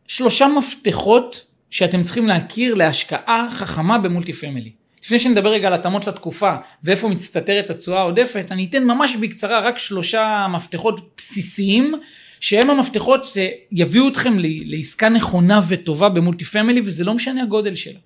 שלושה 0.07 0.47
מפתחות 0.47 1.50
שאתם 1.71 2.03
צריכים 2.03 2.27
להכיר 2.27 2.73
להשקעה 2.73 3.47
חכמה 3.51 3.97
במולטי 3.97 4.33
פמילי. 4.33 4.71
לפני 5.03 5.19
שנדבר 5.19 5.49
רגע 5.51 5.67
על 5.67 5.73
התאמות 5.73 6.07
לתקופה 6.07 6.55
ואיפה 6.83 7.07
מסתתרת 7.07 7.69
התשואה 7.69 7.99
העודפת, 7.99 8.47
אני 8.51 8.65
אתן 8.65 8.83
ממש 8.83 9.15
בקצרה 9.15 9.59
רק 9.59 9.77
שלושה 9.77 10.47
מפתחות 10.53 11.15
בסיסיים, 11.17 11.93
שהם 12.39 12.69
המפתחות 12.69 13.25
שיביאו 13.25 14.07
אתכם 14.07 14.33
לעסקה 14.39 15.09
נכונה 15.09 15.61
וטובה 15.67 16.09
ב 16.09 16.15
multi 16.15 16.45
family, 16.45 16.81
וזה 16.85 17.03
לא 17.03 17.13
משנה 17.13 17.43
הגודל 17.43 17.75
שלה. 17.75 17.99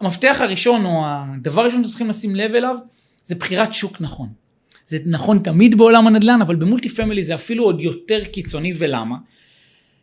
המפתח 0.00 0.36
הראשון, 0.40 0.84
או 0.84 1.04
הדבר 1.06 1.62
הראשון 1.62 1.80
שאתם 1.80 1.90
צריכים 1.90 2.08
לשים 2.08 2.36
לב 2.36 2.54
אליו, 2.54 2.76
זה 3.24 3.34
בחירת 3.34 3.74
שוק 3.74 4.00
נכון. 4.00 4.28
זה 4.86 4.98
נכון 5.06 5.38
תמיד 5.38 5.78
בעולם 5.78 6.06
הנדל"ן, 6.06 6.42
אבל 6.42 6.56
ב 6.56 6.61
multi 6.61 6.88
family 6.88 7.24
זה 7.24 7.34
אפילו 7.34 7.64
עוד 7.64 7.80
יותר 7.80 8.24
קיצוני, 8.24 8.72
ולמה? 8.78 9.16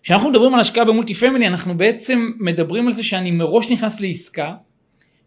כשאנחנו 0.03 0.29
מדברים 0.29 0.53
על 0.53 0.59
השקעה 0.59 0.85
ב 0.85 0.90
multi 0.90 1.13
family, 1.13 1.47
אנחנו 1.47 1.77
בעצם 1.77 2.31
מדברים 2.39 2.87
על 2.87 2.93
זה 2.93 3.03
שאני 3.03 3.31
מראש 3.31 3.71
נכנס 3.71 3.99
לעסקה, 3.99 4.53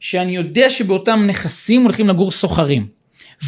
שאני 0.00 0.36
יודע 0.36 0.70
שבאותם 0.70 1.24
נכסים 1.26 1.82
הולכים 1.82 2.08
לגור 2.08 2.30
שוכרים. 2.30 2.86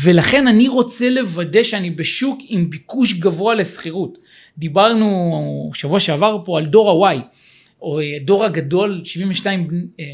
ולכן 0.03 0.49
אני 0.49 0.69
רוצה 0.69 1.11
לוודא 1.11 1.63
שאני 1.63 1.91
בשוק 1.91 2.39
עם 2.49 2.71
ביקוש 2.71 3.13
גבוה 3.13 3.55
לשכירות. 3.55 4.19
דיברנו 4.59 5.71
שבוע 5.75 6.01
שעבר 6.01 6.39
פה 6.45 6.59
על 6.59 6.67
דור 6.67 7.07
ה-Y, 7.09 7.21
או 7.83 8.01
אה, 8.01 8.17
דור 8.25 8.45
הגדול, 8.45 9.01
72 9.05 9.69
אה, 10.01 10.05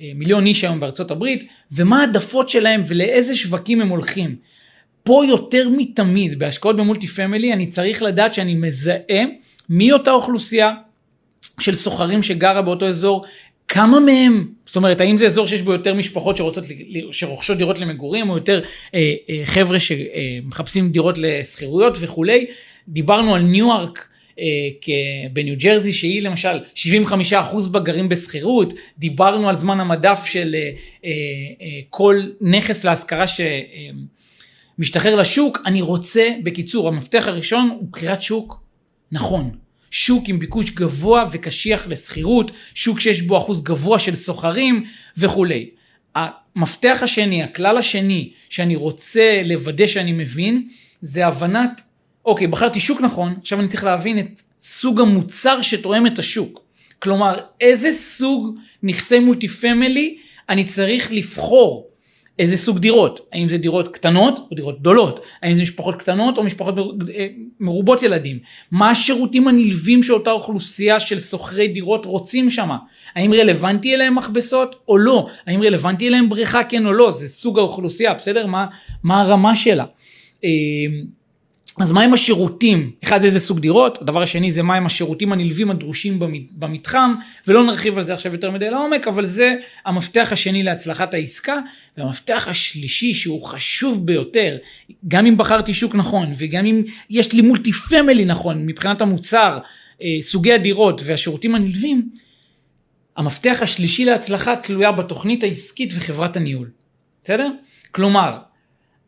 אה, 0.00 0.12
מיליון 0.14 0.46
איש 0.46 0.64
היום 0.64 0.80
בארצות 0.80 1.10
הברית, 1.10 1.44
ומה 1.72 2.00
העדפות 2.00 2.48
שלהם 2.48 2.82
ולאיזה 2.86 3.36
שווקים 3.36 3.80
הם 3.80 3.88
הולכים. 3.88 4.36
פה 5.02 5.22
יותר 5.28 5.68
מתמיד 5.68 6.38
בהשקעות 6.38 6.76
במולטי 6.76 7.06
פמילי 7.06 7.52
אני 7.52 7.66
צריך 7.66 8.02
לדעת 8.02 8.34
שאני 8.34 8.54
מזהה 8.54 9.24
מי 9.68 9.92
אותה 9.92 10.10
אוכלוסייה 10.10 10.72
של 11.60 11.74
סוחרים 11.74 12.22
שגרה 12.22 12.62
באותו 12.62 12.86
אזור, 12.86 13.24
כמה 13.68 14.00
מהם, 14.00 14.48
זאת 14.66 14.76
אומרת, 14.76 15.00
האם 15.00 15.18
זה 15.18 15.26
אזור 15.26 15.46
שיש 15.46 15.62
בו 15.62 15.72
יותר 15.72 15.94
משפחות 15.94 16.36
שרוצות, 16.36 16.64
שרוכשות 17.12 17.58
דירות 17.58 17.78
למגורים, 17.78 18.30
או 18.30 18.34
יותר 18.34 18.60
אה, 18.94 19.14
אה, 19.30 19.42
חבר'ה 19.44 19.78
שמחפשים 19.80 20.90
דירות 20.90 21.18
לשכירויות 21.18 21.96
וכולי. 22.00 22.46
דיברנו 22.88 23.34
על 23.34 23.42
ניו-ארק. 23.42 24.08
אה, 24.38 25.28
בניו 25.32 25.54
ג'רזי 25.58 25.92
שהיא 25.92 26.22
למשל 26.22 26.58
75% 26.74 27.68
בה 27.70 27.80
גרים 27.80 28.08
דיברנו 28.98 29.48
על 29.48 29.56
זמן 29.56 29.80
המדף 29.80 30.24
של 30.24 30.54
אה, 30.54 30.70
אה, 31.04 31.10
כל 31.90 32.22
נכס 32.40 32.84
להשכרה 32.84 33.24
שמשתחרר 34.78 35.16
לשוק, 35.16 35.58
אני 35.66 35.82
רוצה, 35.82 36.30
בקיצור, 36.42 36.88
המפתח 36.88 37.26
הראשון 37.26 37.68
הוא 37.80 37.88
בחירת 37.92 38.22
שוק 38.22 38.61
נכון. 39.12 39.50
שוק 39.90 40.24
עם 40.28 40.38
ביקוש 40.38 40.70
גבוה 40.70 41.28
וקשיח 41.32 41.86
לשכירות, 41.86 42.50
שוק 42.74 43.00
שיש 43.00 43.22
בו 43.22 43.38
אחוז 43.38 43.62
גבוה 43.62 43.98
של 43.98 44.14
סוחרים 44.14 44.84
וכולי. 45.16 45.70
המפתח 46.14 46.98
השני, 47.02 47.42
הכלל 47.42 47.76
השני 47.76 48.32
שאני 48.48 48.76
רוצה 48.76 49.42
לוודא 49.44 49.86
שאני 49.86 50.12
מבין, 50.12 50.68
זה 51.00 51.26
הבנת, 51.26 51.82
אוקיי, 52.24 52.46
בחרתי 52.46 52.80
שוק 52.80 53.00
נכון, 53.00 53.34
עכשיו 53.40 53.60
אני 53.60 53.68
צריך 53.68 53.84
להבין 53.84 54.18
את 54.18 54.42
סוג 54.60 55.00
המוצר 55.00 55.62
שתואם 55.62 56.06
את 56.06 56.18
השוק. 56.18 56.60
כלומר, 56.98 57.38
איזה 57.60 57.92
סוג 57.92 58.56
נכסי 58.82 59.18
מולטי 59.18 59.48
פמילי 59.48 60.18
אני 60.48 60.64
צריך 60.64 61.12
לבחור 61.12 61.91
איזה 62.42 62.56
סוג 62.56 62.78
דירות, 62.78 63.28
האם 63.32 63.48
זה 63.48 63.58
דירות 63.58 63.88
קטנות 63.88 64.38
או 64.50 64.56
דירות 64.56 64.80
גדולות, 64.80 65.20
האם 65.42 65.56
זה 65.56 65.62
משפחות 65.62 65.96
קטנות 65.96 66.38
או 66.38 66.42
משפחות 66.42 66.74
אה, 66.78 67.26
מרובות 67.60 68.02
ילדים, 68.02 68.38
מה 68.70 68.90
השירותים 68.90 69.48
הנלווים 69.48 70.02
שאותה 70.02 70.30
אוכלוסייה 70.30 71.00
של 71.00 71.18
שוכרי 71.18 71.68
דירות 71.68 72.06
רוצים 72.06 72.50
שמה, 72.50 72.76
האם 73.14 73.34
רלוונטי 73.34 73.94
אליהם 73.94 74.14
מכבסות 74.14 74.76
או 74.88 74.98
לא, 74.98 75.26
האם 75.46 75.62
רלוונטי 75.62 76.08
אליהם 76.08 76.28
בריכה 76.28 76.64
כן 76.64 76.86
או 76.86 76.92
לא, 76.92 77.10
זה 77.10 77.28
סוג 77.28 77.58
האוכלוסייה, 77.58 78.14
בסדר? 78.14 78.46
מה, 78.46 78.66
מה 79.02 79.20
הרמה 79.20 79.56
שלה. 79.56 79.84
אז 81.80 81.90
מהם 81.90 82.14
השירותים? 82.14 82.90
אחד 83.04 83.20
זה 83.20 83.26
איזה 83.26 83.40
סוג 83.40 83.58
דירות, 83.58 84.02
הדבר 84.02 84.22
השני 84.22 84.52
זה 84.52 84.62
מהם 84.62 84.86
השירותים 84.86 85.32
הנלווים 85.32 85.70
הדרושים 85.70 86.18
במתחם, 86.50 87.14
ולא 87.46 87.64
נרחיב 87.64 87.98
על 87.98 88.04
זה 88.04 88.14
עכשיו 88.14 88.32
יותר 88.32 88.50
מדי 88.50 88.70
לעומק, 88.70 89.08
אבל 89.08 89.26
זה 89.26 89.54
המפתח 89.86 90.28
השני 90.30 90.62
להצלחת 90.62 91.14
העסקה, 91.14 91.58
והמפתח 91.96 92.46
השלישי 92.50 93.14
שהוא 93.14 93.42
חשוב 93.42 94.06
ביותר, 94.06 94.56
גם 95.08 95.26
אם 95.26 95.36
בחרתי 95.36 95.74
שוק 95.74 95.94
נכון, 95.94 96.32
וגם 96.38 96.66
אם 96.66 96.82
יש 97.10 97.32
לי 97.32 97.42
מולטי 97.42 97.72
פמילי 97.72 98.24
נכון 98.24 98.66
מבחינת 98.66 99.00
המוצר, 99.00 99.58
אה, 100.02 100.06
סוגי 100.20 100.52
הדירות 100.52 101.00
והשירותים 101.04 101.54
הנלווים, 101.54 102.08
המפתח 103.16 103.58
השלישי 103.60 104.04
להצלחה 104.04 104.56
תלויה 104.56 104.92
בתוכנית 104.92 105.42
העסקית 105.42 105.92
וחברת 105.96 106.36
הניהול, 106.36 106.70
בסדר? 107.24 107.50
כלומר, 107.92 108.38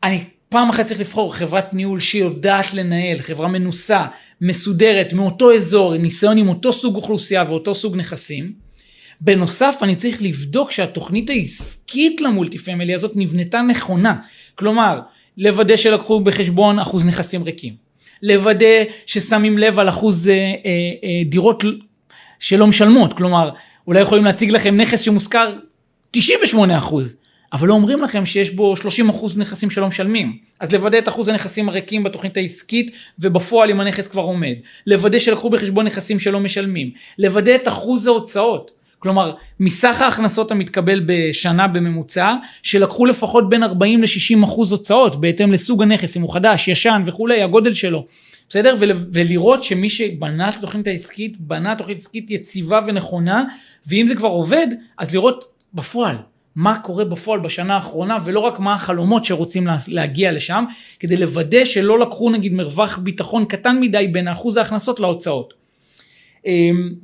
אני 0.02 0.24
פעם 0.54 0.68
אחת 0.68 0.86
צריך 0.86 1.00
לבחור 1.00 1.34
חברת 1.34 1.74
ניהול 1.74 2.00
שיודעת 2.00 2.74
לנהל, 2.74 3.18
חברה 3.18 3.48
מנוסה, 3.48 4.06
מסודרת, 4.40 5.12
מאותו 5.12 5.52
אזור, 5.54 5.96
ניסיון 5.96 6.38
עם 6.38 6.48
אותו 6.48 6.72
סוג 6.72 6.96
אוכלוסייה 6.96 7.44
ואותו 7.48 7.74
סוג 7.74 7.96
נכסים. 7.96 8.52
בנוסף, 9.20 9.78
אני 9.82 9.96
צריך 9.96 10.22
לבדוק 10.22 10.70
שהתוכנית 10.70 11.30
העסקית 11.30 12.20
למולטי 12.20 12.58
פמילי 12.58 12.94
הזאת 12.94 13.12
נבנתה 13.14 13.62
נכונה. 13.62 14.16
כלומר, 14.54 15.00
לוודא 15.38 15.76
שלקחו 15.76 16.20
בחשבון 16.20 16.78
אחוז 16.78 17.06
נכסים 17.06 17.42
ריקים. 17.42 17.74
לוודא 18.22 18.84
ששמים 19.06 19.58
לב 19.58 19.78
על 19.78 19.88
אחוז 19.88 20.28
אה, 20.28 20.34
אה, 20.34 20.50
אה, 21.04 21.22
דירות 21.24 21.64
שלא 22.38 22.66
משלמות. 22.66 23.12
כלומר, 23.12 23.50
אולי 23.86 24.00
יכולים 24.00 24.24
להציג 24.24 24.50
לכם 24.50 24.76
נכס 24.76 25.00
שמושכר 25.00 25.52
98 26.10 26.78
אחוז. 26.78 27.14
אבל 27.54 27.68
לא 27.68 27.74
אומרים 27.74 28.02
לכם 28.02 28.26
שיש 28.26 28.50
בו 28.50 28.74
30% 28.74 28.78
נכסים 29.36 29.70
שלא 29.70 29.88
משלמים. 29.88 30.38
אז 30.60 30.72
לוודא 30.72 30.98
את 30.98 31.08
אחוז 31.08 31.28
הנכסים 31.28 31.68
הריקים 31.68 32.02
בתוכנית 32.02 32.36
העסקית 32.36 32.90
ובפועל 33.18 33.70
אם 33.70 33.80
הנכס 33.80 34.08
כבר 34.08 34.22
עומד. 34.22 34.54
לוודא 34.86 35.18
שלקחו 35.18 35.50
בחשבון 35.50 35.86
נכסים 35.86 36.18
שלא 36.18 36.40
משלמים. 36.40 36.90
לוודא 37.18 37.54
את 37.54 37.68
אחוז 37.68 38.06
ההוצאות. 38.06 38.70
כלומר, 38.98 39.34
מסך 39.60 40.00
ההכנסות 40.00 40.50
המתקבל 40.50 41.02
בשנה 41.06 41.66
בממוצע, 41.66 42.34
שלקחו 42.62 43.06
לפחות 43.06 43.48
בין 43.48 43.62
40 43.62 44.02
ל-60 44.02 44.44
אחוז 44.44 44.72
הוצאות, 44.72 45.20
בהתאם 45.20 45.52
לסוג 45.52 45.82
הנכס, 45.82 46.16
אם 46.16 46.22
הוא 46.22 46.34
חדש, 46.34 46.68
ישן 46.68 47.02
וכולי, 47.06 47.42
הגודל 47.42 47.74
שלו. 47.74 48.06
בסדר? 48.48 48.76
ול, 48.78 48.90
ולראות 49.12 49.64
שמי 49.64 49.90
שבנה 49.90 50.48
את 50.48 50.54
התוכנית 50.54 50.86
העסקית, 50.86 51.40
בנה 51.40 51.76
תוכנית 51.76 51.98
עסקית 51.98 52.30
יציבה 52.30 52.80
ונכונה, 52.86 53.44
ואם 53.86 54.06
זה 54.08 54.14
כבר 54.14 54.28
עובד, 54.28 54.66
אז 54.98 55.12
לראות 55.12 55.44
בפועל. 55.74 56.16
מה 56.56 56.78
קורה 56.78 57.04
בפועל 57.04 57.40
בשנה 57.40 57.74
האחרונה, 57.74 58.18
ולא 58.24 58.40
רק 58.40 58.58
מה 58.58 58.74
החלומות 58.74 59.24
שרוצים 59.24 59.68
להגיע 59.88 60.32
לשם, 60.32 60.64
כדי 61.00 61.16
לוודא 61.16 61.64
שלא 61.64 61.98
לקחו 61.98 62.30
נגיד 62.30 62.52
מרווח 62.52 62.98
ביטחון 62.98 63.44
קטן 63.44 63.80
מדי 63.80 64.08
בין 64.08 64.28
אחוז 64.28 64.56
ההכנסות 64.56 65.00
להוצאות. 65.00 65.54
אמ, 66.46 66.94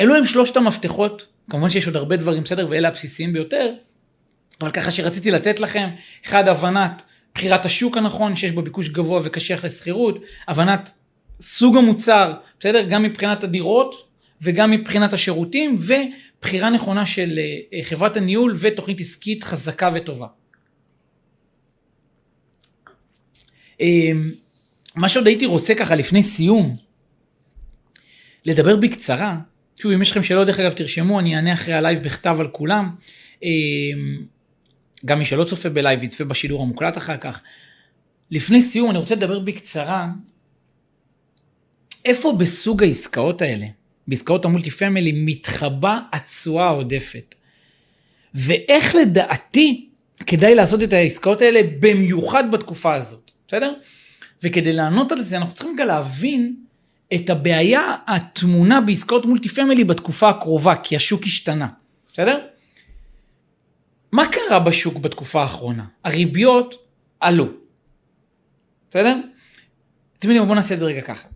אלו 0.00 0.14
הם 0.14 0.24
שלושת 0.24 0.56
המפתחות, 0.56 1.26
כמובן 1.50 1.70
שיש 1.70 1.86
עוד 1.86 1.96
הרבה 1.96 2.16
דברים, 2.16 2.42
בסדר, 2.42 2.66
ואלה 2.70 2.88
הבסיסיים 2.88 3.32
ביותר, 3.32 3.72
אבל 4.60 4.70
ככה 4.70 4.90
שרציתי 4.90 5.30
לתת 5.30 5.60
לכם, 5.60 5.88
אחד, 6.26 6.48
הבנת 6.48 7.02
בחירת 7.34 7.64
השוק 7.64 7.96
הנכון, 7.96 8.36
שיש 8.36 8.52
בו 8.52 8.62
ביקוש 8.62 8.88
גבוה 8.88 9.20
וקשיח 9.24 9.64
לשכירות, 9.64 10.18
הבנת 10.48 10.90
סוג 11.40 11.76
המוצר, 11.76 12.32
בסדר, 12.60 12.82
גם 12.82 13.02
מבחינת 13.02 13.44
הדירות 13.44 14.08
וגם 14.42 14.70
מבחינת 14.70 15.12
השירותים, 15.12 15.78
ובחירה 15.80 16.70
נכונה 16.70 17.06
של 17.06 17.40
אה, 17.72 17.82
חברת 17.82 18.16
הניהול 18.16 18.54
ותוכנית 18.60 19.00
עסקית 19.00 19.44
חזקה 19.44 19.90
וטובה. 19.94 20.26
אמ, 23.80 24.30
מה 24.96 25.08
שעוד 25.08 25.26
הייתי 25.26 25.46
רוצה 25.46 25.74
ככה 25.74 25.94
לפני 25.94 26.22
סיום, 26.22 26.76
לדבר 28.44 28.76
בקצרה, 28.76 29.38
שוב, 29.80 29.92
אם 29.92 30.02
יש 30.02 30.10
לכם 30.10 30.22
שאלות, 30.22 30.46
דרך 30.46 30.60
אגב, 30.60 30.72
תרשמו, 30.72 31.20
אני 31.20 31.36
אענה 31.36 31.52
אחרי 31.52 31.74
הלייב 31.74 32.02
בכתב 32.02 32.36
על 32.40 32.48
כולם. 32.48 32.94
אמ, 33.42 34.24
גם 35.04 35.18
מי 35.18 35.24
שלא 35.24 35.44
צופה 35.44 35.68
בלייב 35.68 36.02
יצפה 36.02 36.24
בשידור 36.24 36.62
המוקלט 36.62 36.96
אחר 36.96 37.16
כך. 37.16 37.42
לפני 38.30 38.62
סיום, 38.62 38.90
אני 38.90 38.98
רוצה 38.98 39.14
לדבר 39.14 39.38
בקצרה, 39.38 40.08
איפה 42.04 42.36
בסוג 42.38 42.82
העסקאות 42.82 43.42
האלה, 43.42 43.66
בעסקאות 44.08 44.44
ה 44.44 44.70
multifamily, 44.70 45.12
מתחבא 45.14 45.98
התשואה 46.12 46.66
העודפת. 46.66 47.34
ואיך 48.34 48.94
לדעתי 48.94 49.88
כדאי 50.26 50.54
לעשות 50.54 50.82
את 50.82 50.92
העסקאות 50.92 51.42
האלה 51.42 51.60
במיוחד 51.80 52.50
בתקופה 52.50 52.94
הזאת, 52.94 53.30
בסדר? 53.48 53.74
וכדי 54.42 54.72
לענות 54.72 55.12
על 55.12 55.22
זה 55.22 55.36
אנחנו 55.36 55.54
צריכים 55.54 55.76
גם 55.76 55.86
להבין 55.86 56.56
את 57.14 57.30
הבעיה 57.30 57.96
הטמונה 58.06 58.80
בעסקאות 58.80 59.26
multifamily 59.26 59.84
בתקופה 59.84 60.28
הקרובה, 60.28 60.76
כי 60.76 60.96
השוק 60.96 61.22
השתנה, 61.24 61.68
בסדר? 62.12 62.46
מה 64.12 64.26
קרה 64.32 64.58
בשוק 64.60 64.98
בתקופה 64.98 65.42
האחרונה? 65.42 65.84
הריביות 66.04 66.74
עלו, 67.20 67.46
בסדר? 68.90 69.16
אתם 70.18 70.28
יודעים, 70.28 70.44
בואו 70.44 70.54
נעשה 70.54 70.74
את 70.74 70.78
זה 70.78 70.84
רגע 70.84 71.00
ככה. 71.00 71.28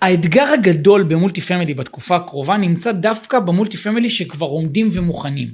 האתגר 0.00 0.44
הגדול 0.44 1.02
ב 1.02 1.40
multifamily 1.40 1.74
בתקופה 1.74 2.16
הקרובה 2.16 2.56
נמצא 2.56 2.92
דווקא 2.92 3.40
ב 3.40 3.76
multifamily 3.76 4.10
שכבר 4.10 4.46
עומדים 4.46 4.90
ומוכנים. 4.92 5.48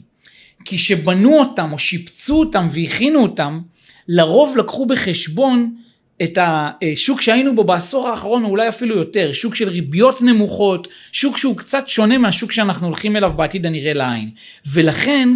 כי 0.65 0.79
כשבנו 0.79 1.38
אותם 1.39 1.73
או 1.73 1.79
שיפצו 1.79 2.39
אותם 2.39 2.69
והכינו 2.71 3.23
אותם, 3.23 3.61
לרוב 4.09 4.57
לקחו 4.57 4.87
בחשבון 4.87 5.75
את 6.23 6.39
השוק 6.41 7.21
שהיינו 7.21 7.55
בו 7.55 7.65
בעשור 7.65 8.09
האחרון, 8.09 8.45
או 8.45 8.49
אולי 8.49 8.69
אפילו 8.69 8.97
יותר, 8.97 9.33
שוק 9.33 9.55
של 9.55 9.69
ריביות 9.69 10.23
נמוכות, 10.23 10.89
שוק 11.13 11.39
שהוא 11.39 11.57
קצת 11.57 11.89
שונה 11.89 12.19
מהשוק 12.19 12.53
שאנחנו 12.53 12.87
הולכים 12.87 13.17
אליו 13.17 13.33
בעתיד 13.37 13.67
הנראה 13.67 13.93
לעין. 13.93 14.31
ולכן, 14.67 15.29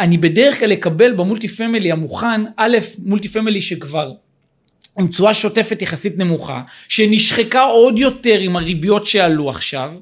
אני 0.00 0.18
בדרך 0.18 0.58
כלל 0.58 0.72
אקבל 0.72 1.12
ב 1.12 1.48
multifamily 1.48 1.92
המוכן, 1.92 2.40
א', 2.56 2.78
multifamily 3.04 3.62
שכבר 3.62 4.12
עם 4.98 5.08
תשואה 5.08 5.34
שוטפת 5.34 5.82
יחסית 5.82 6.18
נמוכה, 6.18 6.62
שנשחקה 6.88 7.62
עוד 7.62 7.98
יותר 7.98 8.38
עם 8.38 8.56
הריביות 8.56 9.06
שעלו 9.06 9.50
עכשיו, 9.50 9.92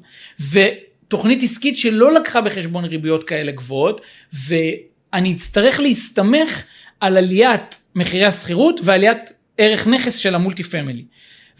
ותוכנית 0.51 1.43
עסקית 1.43 1.77
שלא 1.77 2.13
לקחה 2.13 2.41
בחשבון 2.41 2.85
ריביות 2.85 3.23
כאלה 3.23 3.51
גבוהות, 3.51 4.01
ואני 4.33 5.33
אצטרך 5.33 5.79
להסתמך 5.79 6.63
על 6.99 7.17
עליית 7.17 7.79
מחירי 7.95 8.25
השכירות 8.25 8.79
ועליית 8.83 9.33
ערך 9.57 9.87
נכס 9.87 10.15
של 10.15 10.35
ה 10.35 10.63
multifamily. 10.63 11.03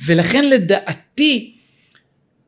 ולכן 0.05 0.49
לדעתי, 0.49 1.55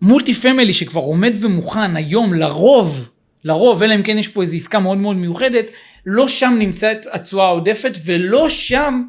multifamily 0.02 0.74
שכבר 0.74 1.02
עומד 1.02 1.34
ומוכן 1.40 1.96
היום 1.96 2.34
לרוב, 2.34 3.10
לרוב, 3.44 3.84
אלא 3.84 3.96
אם 3.96 4.04
כן 4.04 4.18
יש 4.18 4.28
פה 4.28 4.42
איזו 4.42 4.56
עסקה 4.56 4.80
מאוד 4.80 4.98
מאוד 4.98 5.16
מיוחדת, 5.16 5.66
לא 6.06 6.28
שם 6.28 6.56
נמצאת 6.60 7.06
התשואה 7.12 7.46
העודפת 7.46 7.98
ולא 8.06 8.50
שם 8.50 9.04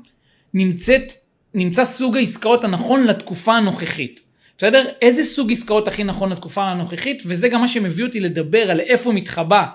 נמצאת, 0.55 1.13
נמצא 1.55 1.85
סוג 1.85 2.17
העסקאות 2.17 2.65
הנכון 2.65 3.05
לתקופה 3.05 3.55
הנוכחית. 3.55 4.23
בסדר? 4.59 4.89
איזה 5.03 5.25
סוג 5.25 5.53
עסקאות 5.53 5.89
הכי 5.89 6.05
נכון 6.05 6.33
לתקופה 6.33 6.63
הנוכחית, 6.63 7.23
וזה 7.27 7.49
גם 7.49 7.61
מה 7.61 7.69
שמביא 7.69 8.05
אותי 8.05 8.21
לדבר 8.21 8.71
על 8.71 8.81
איפה 8.81 9.13
מתחבא 9.13 9.67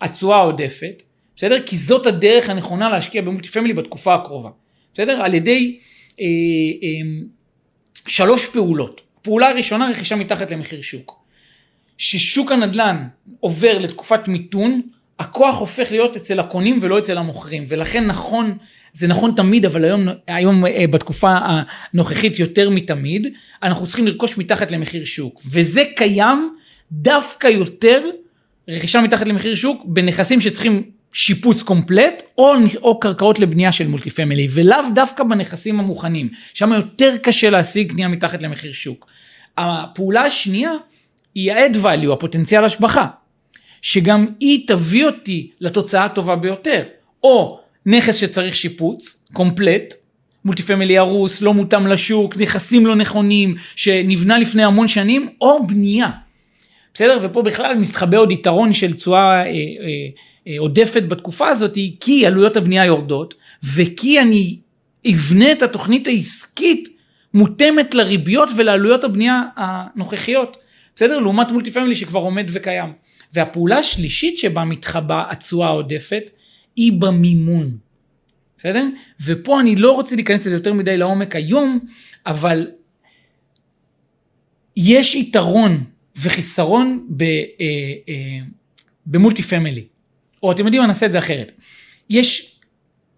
התשואה 0.00 0.36
העודפת, 0.36 1.02
בסדר? 1.36 1.62
כי 1.66 1.76
זאת 1.76 2.06
הדרך 2.06 2.50
הנכונה 2.50 2.88
להשקיע 2.88 3.22
ב 3.22 3.48
multifamily 3.48 3.72
בתקופה 3.72 4.14
הקרובה. 4.14 4.50
בסדר? 4.94 5.22
על 5.22 5.34
ידי 5.34 5.78
אה, 6.20 6.24
אה, 6.82 7.26
שלוש 8.06 8.46
פעולות. 8.46 9.00
פעולה 9.22 9.52
ראשונה, 9.52 9.90
רכישה 9.90 10.16
מתחת 10.16 10.50
למחיר 10.50 10.82
שוק. 10.82 11.24
ששוק 11.98 12.52
הנדל"ן 12.52 13.08
עובר 13.40 13.78
לתקופת 13.78 14.28
מיתון, 14.28 14.82
הכוח 15.18 15.58
הופך 15.58 15.90
להיות 15.90 16.16
אצל 16.16 16.40
הקונים 16.40 16.78
ולא 16.82 16.98
אצל 16.98 17.18
המוכרים, 17.18 17.64
ולכן 17.68 18.06
נכון, 18.06 18.56
זה 18.92 19.06
נכון 19.06 19.32
תמיד, 19.36 19.66
אבל 19.66 19.84
היום, 19.84 20.08
היום 20.26 20.66
אה, 20.66 20.84
בתקופה 20.90 21.36
הנוכחית 21.42 22.38
יותר 22.38 22.70
מתמיד, 22.70 23.26
אנחנו 23.62 23.86
צריכים 23.86 24.06
לרכוש 24.06 24.38
מתחת 24.38 24.70
למחיר 24.70 25.04
שוק, 25.04 25.42
וזה 25.50 25.82
קיים 25.96 26.54
דווקא 26.92 27.46
יותר 27.46 28.02
רכישה 28.68 29.00
מתחת 29.00 29.26
למחיר 29.26 29.54
שוק 29.54 29.82
בנכסים 29.84 30.40
שצריכים 30.40 30.82
שיפוץ 31.12 31.62
קומפלט, 31.62 32.22
או, 32.38 32.54
או 32.82 33.00
קרקעות 33.00 33.38
לבנייה 33.38 33.72
של 33.72 33.88
multifamily, 33.88 34.48
ולאו 34.50 34.78
דווקא 34.94 35.24
בנכסים 35.24 35.80
המוכנים, 35.80 36.28
שם 36.54 36.72
יותר 36.72 37.16
קשה 37.22 37.50
להשיג 37.50 37.92
קנייה 37.92 38.08
מתחת 38.08 38.42
למחיר 38.42 38.72
שוק. 38.72 39.06
הפעולה 39.56 40.22
השנייה 40.22 40.70
היא 41.34 41.52
ה-add 41.52 41.76
value, 41.76 42.12
הפוטנציאל 42.12 42.64
השבחה, 42.64 43.06
שגם 43.82 44.26
היא 44.40 44.68
תביא 44.68 45.06
אותי 45.06 45.50
לתוצאה 45.60 46.04
הטובה 46.04 46.36
ביותר, 46.36 46.82
או 47.22 47.60
נכס 47.86 48.16
שצריך 48.16 48.56
שיפוץ, 48.56 49.16
קומפלט, 49.32 49.94
multifamily 50.44 50.98
הרוס, 50.98 51.42
לא 51.42 51.54
מותאם 51.54 51.86
לשוק, 51.86 52.36
נכסים 52.36 52.86
לא 52.86 52.96
נכונים, 52.96 53.54
שנבנה 53.76 54.38
לפני 54.38 54.64
המון 54.64 54.88
שנים, 54.88 55.28
או 55.40 55.66
בנייה. 55.66 56.10
בסדר? 56.94 57.18
ופה 57.22 57.42
בכלל 57.42 57.74
מתחבא 57.74 58.18
עוד 58.18 58.30
יתרון 58.30 58.72
של 58.72 58.94
תשואה 58.94 59.40
אה, 59.40 59.44
אה, 59.44 59.52
אה, 60.48 60.54
עודפת 60.58 61.02
בתקופה 61.02 61.48
הזאת, 61.48 61.78
כי 62.00 62.26
עלויות 62.26 62.56
הבנייה 62.56 62.84
יורדות, 62.84 63.34
וכי 63.74 64.20
אני 64.20 64.58
אבנה 65.10 65.52
את 65.52 65.62
התוכנית 65.62 66.06
העסקית 66.06 66.88
מותאמת 67.34 67.94
לריביות 67.94 68.48
ולעלויות 68.56 69.04
הבנייה 69.04 69.42
הנוכחיות. 69.56 70.56
בסדר? 70.96 71.18
לעומת 71.18 71.50
מולטי 71.50 71.70
פמילי 71.70 71.96
שכבר 71.96 72.20
עומד 72.20 72.46
וקיים. 72.52 72.92
והפעולה 73.32 73.78
השלישית 73.78 74.38
שבה 74.38 74.64
מתחבא 74.64 75.30
התשואה 75.30 75.66
העודפת, 75.66 76.30
היא 76.76 76.92
במימון. 76.92 77.78
בסדר? 78.58 78.84
ופה 79.24 79.60
אני 79.60 79.76
לא 79.76 79.92
רוצה 79.92 80.16
להיכנס 80.16 80.40
לזה 80.40 80.56
יותר 80.56 80.72
מדי 80.72 80.96
לעומק 80.96 81.36
היום, 81.36 81.78
אבל 82.26 82.70
יש 84.76 85.14
יתרון 85.14 85.84
וחיסרון 86.16 87.06
ב, 87.10 87.22
אה, 87.22 87.36
אה, 88.08 88.38
ב 89.06 89.42
multifamily. 89.42 89.84
או 90.42 90.52
אתם 90.52 90.64
יודעים 90.64 90.82
מה, 90.82 90.88
נעשה 90.88 91.06
את 91.06 91.12
זה 91.12 91.18
אחרת. 91.18 91.52
יש 92.10 92.58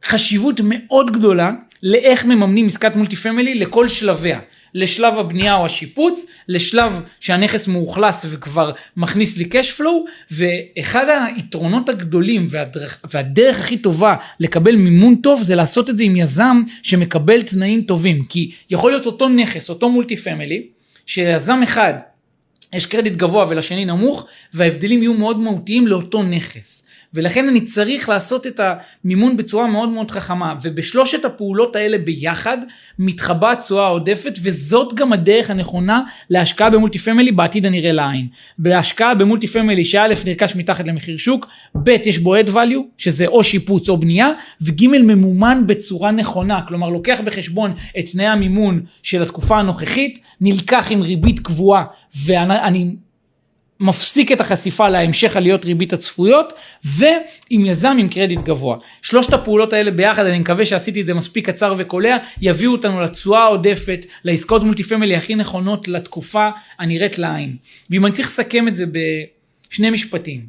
חשיבות 0.05 0.61
מאוד 0.65 1.11
גדולה 1.11 1.53
לאיך 1.83 2.25
מממנים 2.25 2.67
עסקת 2.67 2.97
multifamily 2.97 3.55
לכל 3.55 3.89
שלביה. 3.89 4.41
לשלב 4.75 5.19
הבנייה 5.19 5.57
או 5.57 5.67
השיפוץ, 5.67 6.27
לשלב 6.49 7.01
שהנכס 7.21 7.69
מאוכלס 7.69 8.27
וכבר 8.31 8.73
מכניס 8.97 9.37
לי 9.37 9.45
cash 9.45 9.81
flow, 9.81 10.31
ואחד 10.31 11.07
היתרונות 11.37 11.89
הגדולים 11.89 12.49
והדרך, 12.51 13.01
והדרך 13.11 13.59
הכי 13.59 13.79
טובה 13.79 14.15
לקבל 14.41 14.77
מימון 14.77 15.15
טוב 15.15 15.43
זה 15.43 15.55
לעשות 15.55 15.91
את 15.91 15.97
זה 15.97 16.03
עם 16.03 16.17
יזם 16.17 16.63
שמקבל 16.83 17.43
תנאים 17.43 17.83
טובים. 17.83 18.25
כי 18.25 18.51
יכול 18.71 18.91
להיות 18.91 19.07
אותו 19.07 19.29
נכס, 19.29 19.71
אותו 19.71 19.91
multifamily, 19.91 20.67
שליזם 21.07 21.61
אחד 21.63 21.95
יש 22.73 22.87
קרדיט 22.87 23.13
גבוה 23.13 23.47
ולשני 23.49 23.85
נמוך, 23.85 24.27
וההבדלים 24.55 25.03
יהיו 25.03 25.15
מאוד 25.15 25.41
מהותיים 25.41 25.87
לאותו 25.87 26.23
נכס. 26.23 26.85
ולכן 27.15 27.49
אני 27.49 27.61
צריך 27.61 28.09
לעשות 28.09 28.47
את 28.47 28.61
המימון 29.05 29.37
בצורה 29.37 29.67
מאוד 29.67 29.89
מאוד 29.89 30.11
חכמה, 30.11 30.55
ובשלושת 30.63 31.25
הפעולות 31.25 31.77
האלה 31.77 31.99
ביחד 31.99 32.59
מתחבאת 32.99 33.57
תשואה 33.57 33.87
עודפת, 33.87 34.39
וזאת 34.43 34.95
גם 34.95 35.13
הדרך 35.13 35.51
הנכונה 35.51 36.03
להשקעה 36.31 36.71
ב 36.71 36.99
multifamily 36.99 37.33
בעתיד 37.33 37.67
הנראה 37.67 37.93
לעין. 37.93 38.27
בהשקעה 38.59 39.15
ב 39.15 39.47
multifamily 39.47 39.85
שא' 39.85 40.07
נרכש 40.27 40.57
מתחת 40.57 40.87
למחיר 40.87 41.17
שוק, 41.17 41.47
ב' 41.83 41.89
יש 41.89 42.19
בו 42.19 42.37
add 42.37 42.49
value, 42.49 42.83
שזה 42.99 43.27
או 43.27 43.45
שיפוץ 43.45 43.89
או 43.89 43.97
בנייה, 43.97 44.31
וג' 44.61 44.87
ממומן 44.87 45.63
בצורה 45.67 46.11
נכונה, 46.11 46.63
כלומר 46.69 46.89
לוקח 46.89 47.21
בחשבון 47.25 47.75
את 47.99 48.05
תנאי 48.13 48.27
המימון 48.27 48.81
של 49.03 49.23
התקופה 49.23 49.59
הנוכחית, 49.59 50.19
נלקח 50.41 50.87
עם 50.91 51.03
ריבית 51.03 51.41
קבועה, 51.41 51.85
ואני 52.25 52.97
מפסיק 53.81 54.33
את 54.33 54.41
החשיפה 54.41 54.89
להמשך 54.89 55.37
עליות 55.37 55.65
ריבית 55.65 55.93
הצפויות, 55.93 56.53
ועם 56.85 57.67
יזם 57.67 57.97
עם 58.01 58.09
קרדיט 58.09 58.41
גבוה. 58.41 58.77
שלושת 59.03 59.33
הפעולות 59.33 59.73
האלה 59.73 59.91
ביחד, 59.91 60.27
אני 60.27 60.39
מקווה 60.39 60.67
שעשיתי 60.67 61.01
את 61.01 61.07
זה 61.07 61.15
מספיק 61.15 61.51
קצר 61.51 61.75
וקולע, 61.79 62.17
יביאו 62.41 62.73
אותנו 62.73 63.01
לתשואה 63.01 63.43
העודפת, 63.43 64.07
לעסקאות 64.25 64.65
multifamily 64.65 65.17
הכי 65.17 65.35
נכונות 65.35 65.89
לתקופה 65.89 66.49
הנראית 66.79 67.19
לעין. 67.19 67.57
ואם 67.91 68.07
אני 68.07 68.15
צריך 68.15 68.29
לסכם 68.29 68.69
את 68.69 68.77
זה 68.77 68.85
בשני 69.71 69.91
משפטים. 69.91 70.47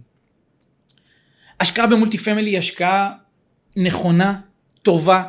השקעה 1.60 1.88
ב 1.88 2.17
multifamily 2.17 2.49
היא 2.50 2.58
השקעה 2.58 3.10
נכונה, 3.76 4.36
טובה, 4.82 5.24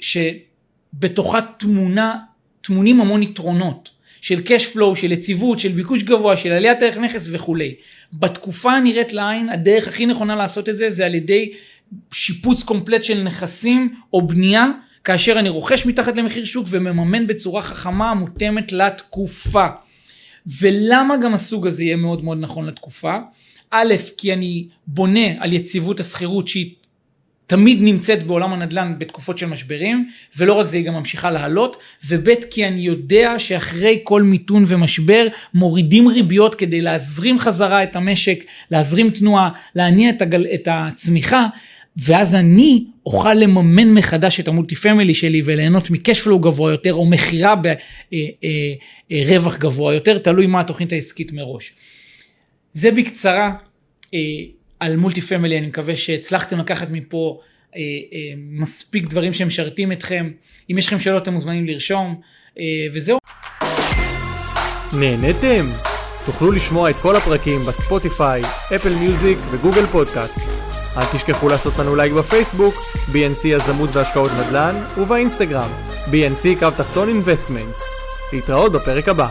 שבתוכה 0.00 1.40
טמונה, 1.58 2.18
תמונים 2.60 3.00
המון 3.00 3.22
יתרונות. 3.22 3.95
של 4.20 4.38
cash 4.46 4.76
flow, 4.76 4.94
של 4.94 5.12
יציבות, 5.12 5.58
של 5.58 5.68
ביקוש 5.68 6.02
גבוה, 6.02 6.36
של 6.36 6.52
עליית 6.52 6.82
ערך 6.82 6.98
נכס 6.98 7.28
וכולי. 7.32 7.74
בתקופה 8.12 8.72
הנראית 8.72 9.12
לעין, 9.12 9.48
הדרך 9.48 9.88
הכי 9.88 10.06
נכונה 10.06 10.36
לעשות 10.36 10.68
את 10.68 10.76
זה, 10.76 10.90
זה 10.90 11.06
על 11.06 11.14
ידי 11.14 11.52
שיפוץ 12.12 12.62
קומפלט 12.62 13.04
של 13.04 13.22
נכסים 13.22 13.94
או 14.12 14.26
בנייה, 14.26 14.66
כאשר 15.04 15.38
אני 15.38 15.48
רוכש 15.48 15.86
מתחת 15.86 16.16
למחיר 16.16 16.44
שוק 16.44 16.66
ומממן 16.70 17.26
בצורה 17.26 17.62
חכמה 17.62 18.14
מותאמת 18.14 18.72
לתקופה. 18.72 19.66
ולמה 20.60 21.16
גם 21.16 21.34
הסוג 21.34 21.66
הזה 21.66 21.84
יהיה 21.84 21.96
מאוד 21.96 22.24
מאוד 22.24 22.38
נכון 22.40 22.66
לתקופה? 22.66 23.16
א', 23.70 23.94
כי 24.16 24.32
אני 24.32 24.68
בונה 24.86 25.26
על 25.38 25.52
יציבות 25.52 26.00
השכירות 26.00 26.48
שהיא 26.48 26.74
תמיד 27.46 27.78
נמצאת 27.82 28.26
בעולם 28.26 28.52
הנדל"ן 28.52 28.94
בתקופות 28.98 29.38
של 29.38 29.46
משברים, 29.46 30.08
ולא 30.36 30.52
רק 30.52 30.66
זה, 30.66 30.76
היא 30.76 30.86
גם 30.86 30.94
ממשיכה 30.94 31.30
לעלות, 31.30 31.76
וב' 32.06 32.34
כי 32.50 32.66
אני 32.66 32.80
יודע 32.80 33.38
שאחרי 33.38 34.00
כל 34.04 34.22
מיתון 34.22 34.64
ומשבר 34.66 35.26
מורידים 35.54 36.08
ריביות 36.08 36.54
כדי 36.54 36.80
להזרים 36.80 37.38
חזרה 37.38 37.82
את 37.82 37.96
המשק, 37.96 38.44
להזרים 38.70 39.10
תנועה, 39.10 39.50
להניע 39.74 40.10
את, 40.10 40.22
הגל, 40.22 40.46
את 40.54 40.68
הצמיחה, 40.70 41.46
ואז 41.96 42.34
אני 42.34 42.84
אוכל 43.06 43.34
לממן 43.34 43.94
מחדש 43.94 44.40
את 44.40 44.48
ה 44.48 44.74
multifamily 44.74 45.14
שלי 45.14 45.42
וליהנות 45.44 45.90
מ 45.90 45.95
cash 45.95 46.17
flow 46.17 46.38
גבוה 46.38 46.70
יותר, 46.70 46.94
או 46.94 47.06
מכירה 47.06 47.54
ברווח 47.56 49.52
אה, 49.52 49.56
אה, 49.56 49.58
גבוה 49.58 49.94
יותר, 49.94 50.18
תלוי 50.18 50.46
מה 50.46 50.60
התוכנית 50.60 50.92
העסקית 50.92 51.32
מראש. 51.32 51.72
זה 52.72 52.90
בקצרה. 52.90 53.52
על 54.80 54.96
multifamily, 54.96 55.58
אני 55.58 55.66
מקווה 55.66 55.96
שהצלחתם 55.96 56.58
לקחת 56.58 56.90
מפה 56.90 57.40
אה, 57.76 57.80
אה, 57.80 58.18
מספיק 58.36 59.06
דברים 59.06 59.32
שמשרתים 59.32 59.92
אתכם. 59.92 60.30
אם 60.70 60.78
יש 60.78 60.86
לכם 60.86 60.98
שאלות 60.98 61.22
אתם 61.22 61.32
מוזמנים 61.32 61.66
לרשום, 61.66 62.20
אה, 62.58 62.64
וזהו. 62.92 63.18
נהנתם? 65.00 65.66
תוכלו 66.26 66.52
לשמוע 66.52 66.90
את 66.90 66.94
כל 67.02 67.16
הפרקים 67.16 67.60
ב 67.60 67.69
Spotify, 67.69 68.42
Apple 68.76 68.94
Music 68.94 69.38
ו 69.50 69.55
Google 69.55 69.86
Podcast. 69.86 70.38
אל 70.96 71.04
תשכחו 71.12 71.48
לעשות 71.48 71.78
לנו 71.78 71.96
לייק 71.96 72.12
בפייסבוק, 72.12 72.74
BNC 73.12 73.46
יזמות 73.46 73.90
והשקעות 73.92 74.30
נדל"ן, 74.32 74.84
ובאינסטגרם, 74.98 75.70
BNC 76.06 76.58
קו 76.58 76.70
תחתון 76.76 77.08
Investments. 77.08 77.82
להתראות 78.32 78.72
בפרק 78.72 79.08
הבא. 79.08 79.28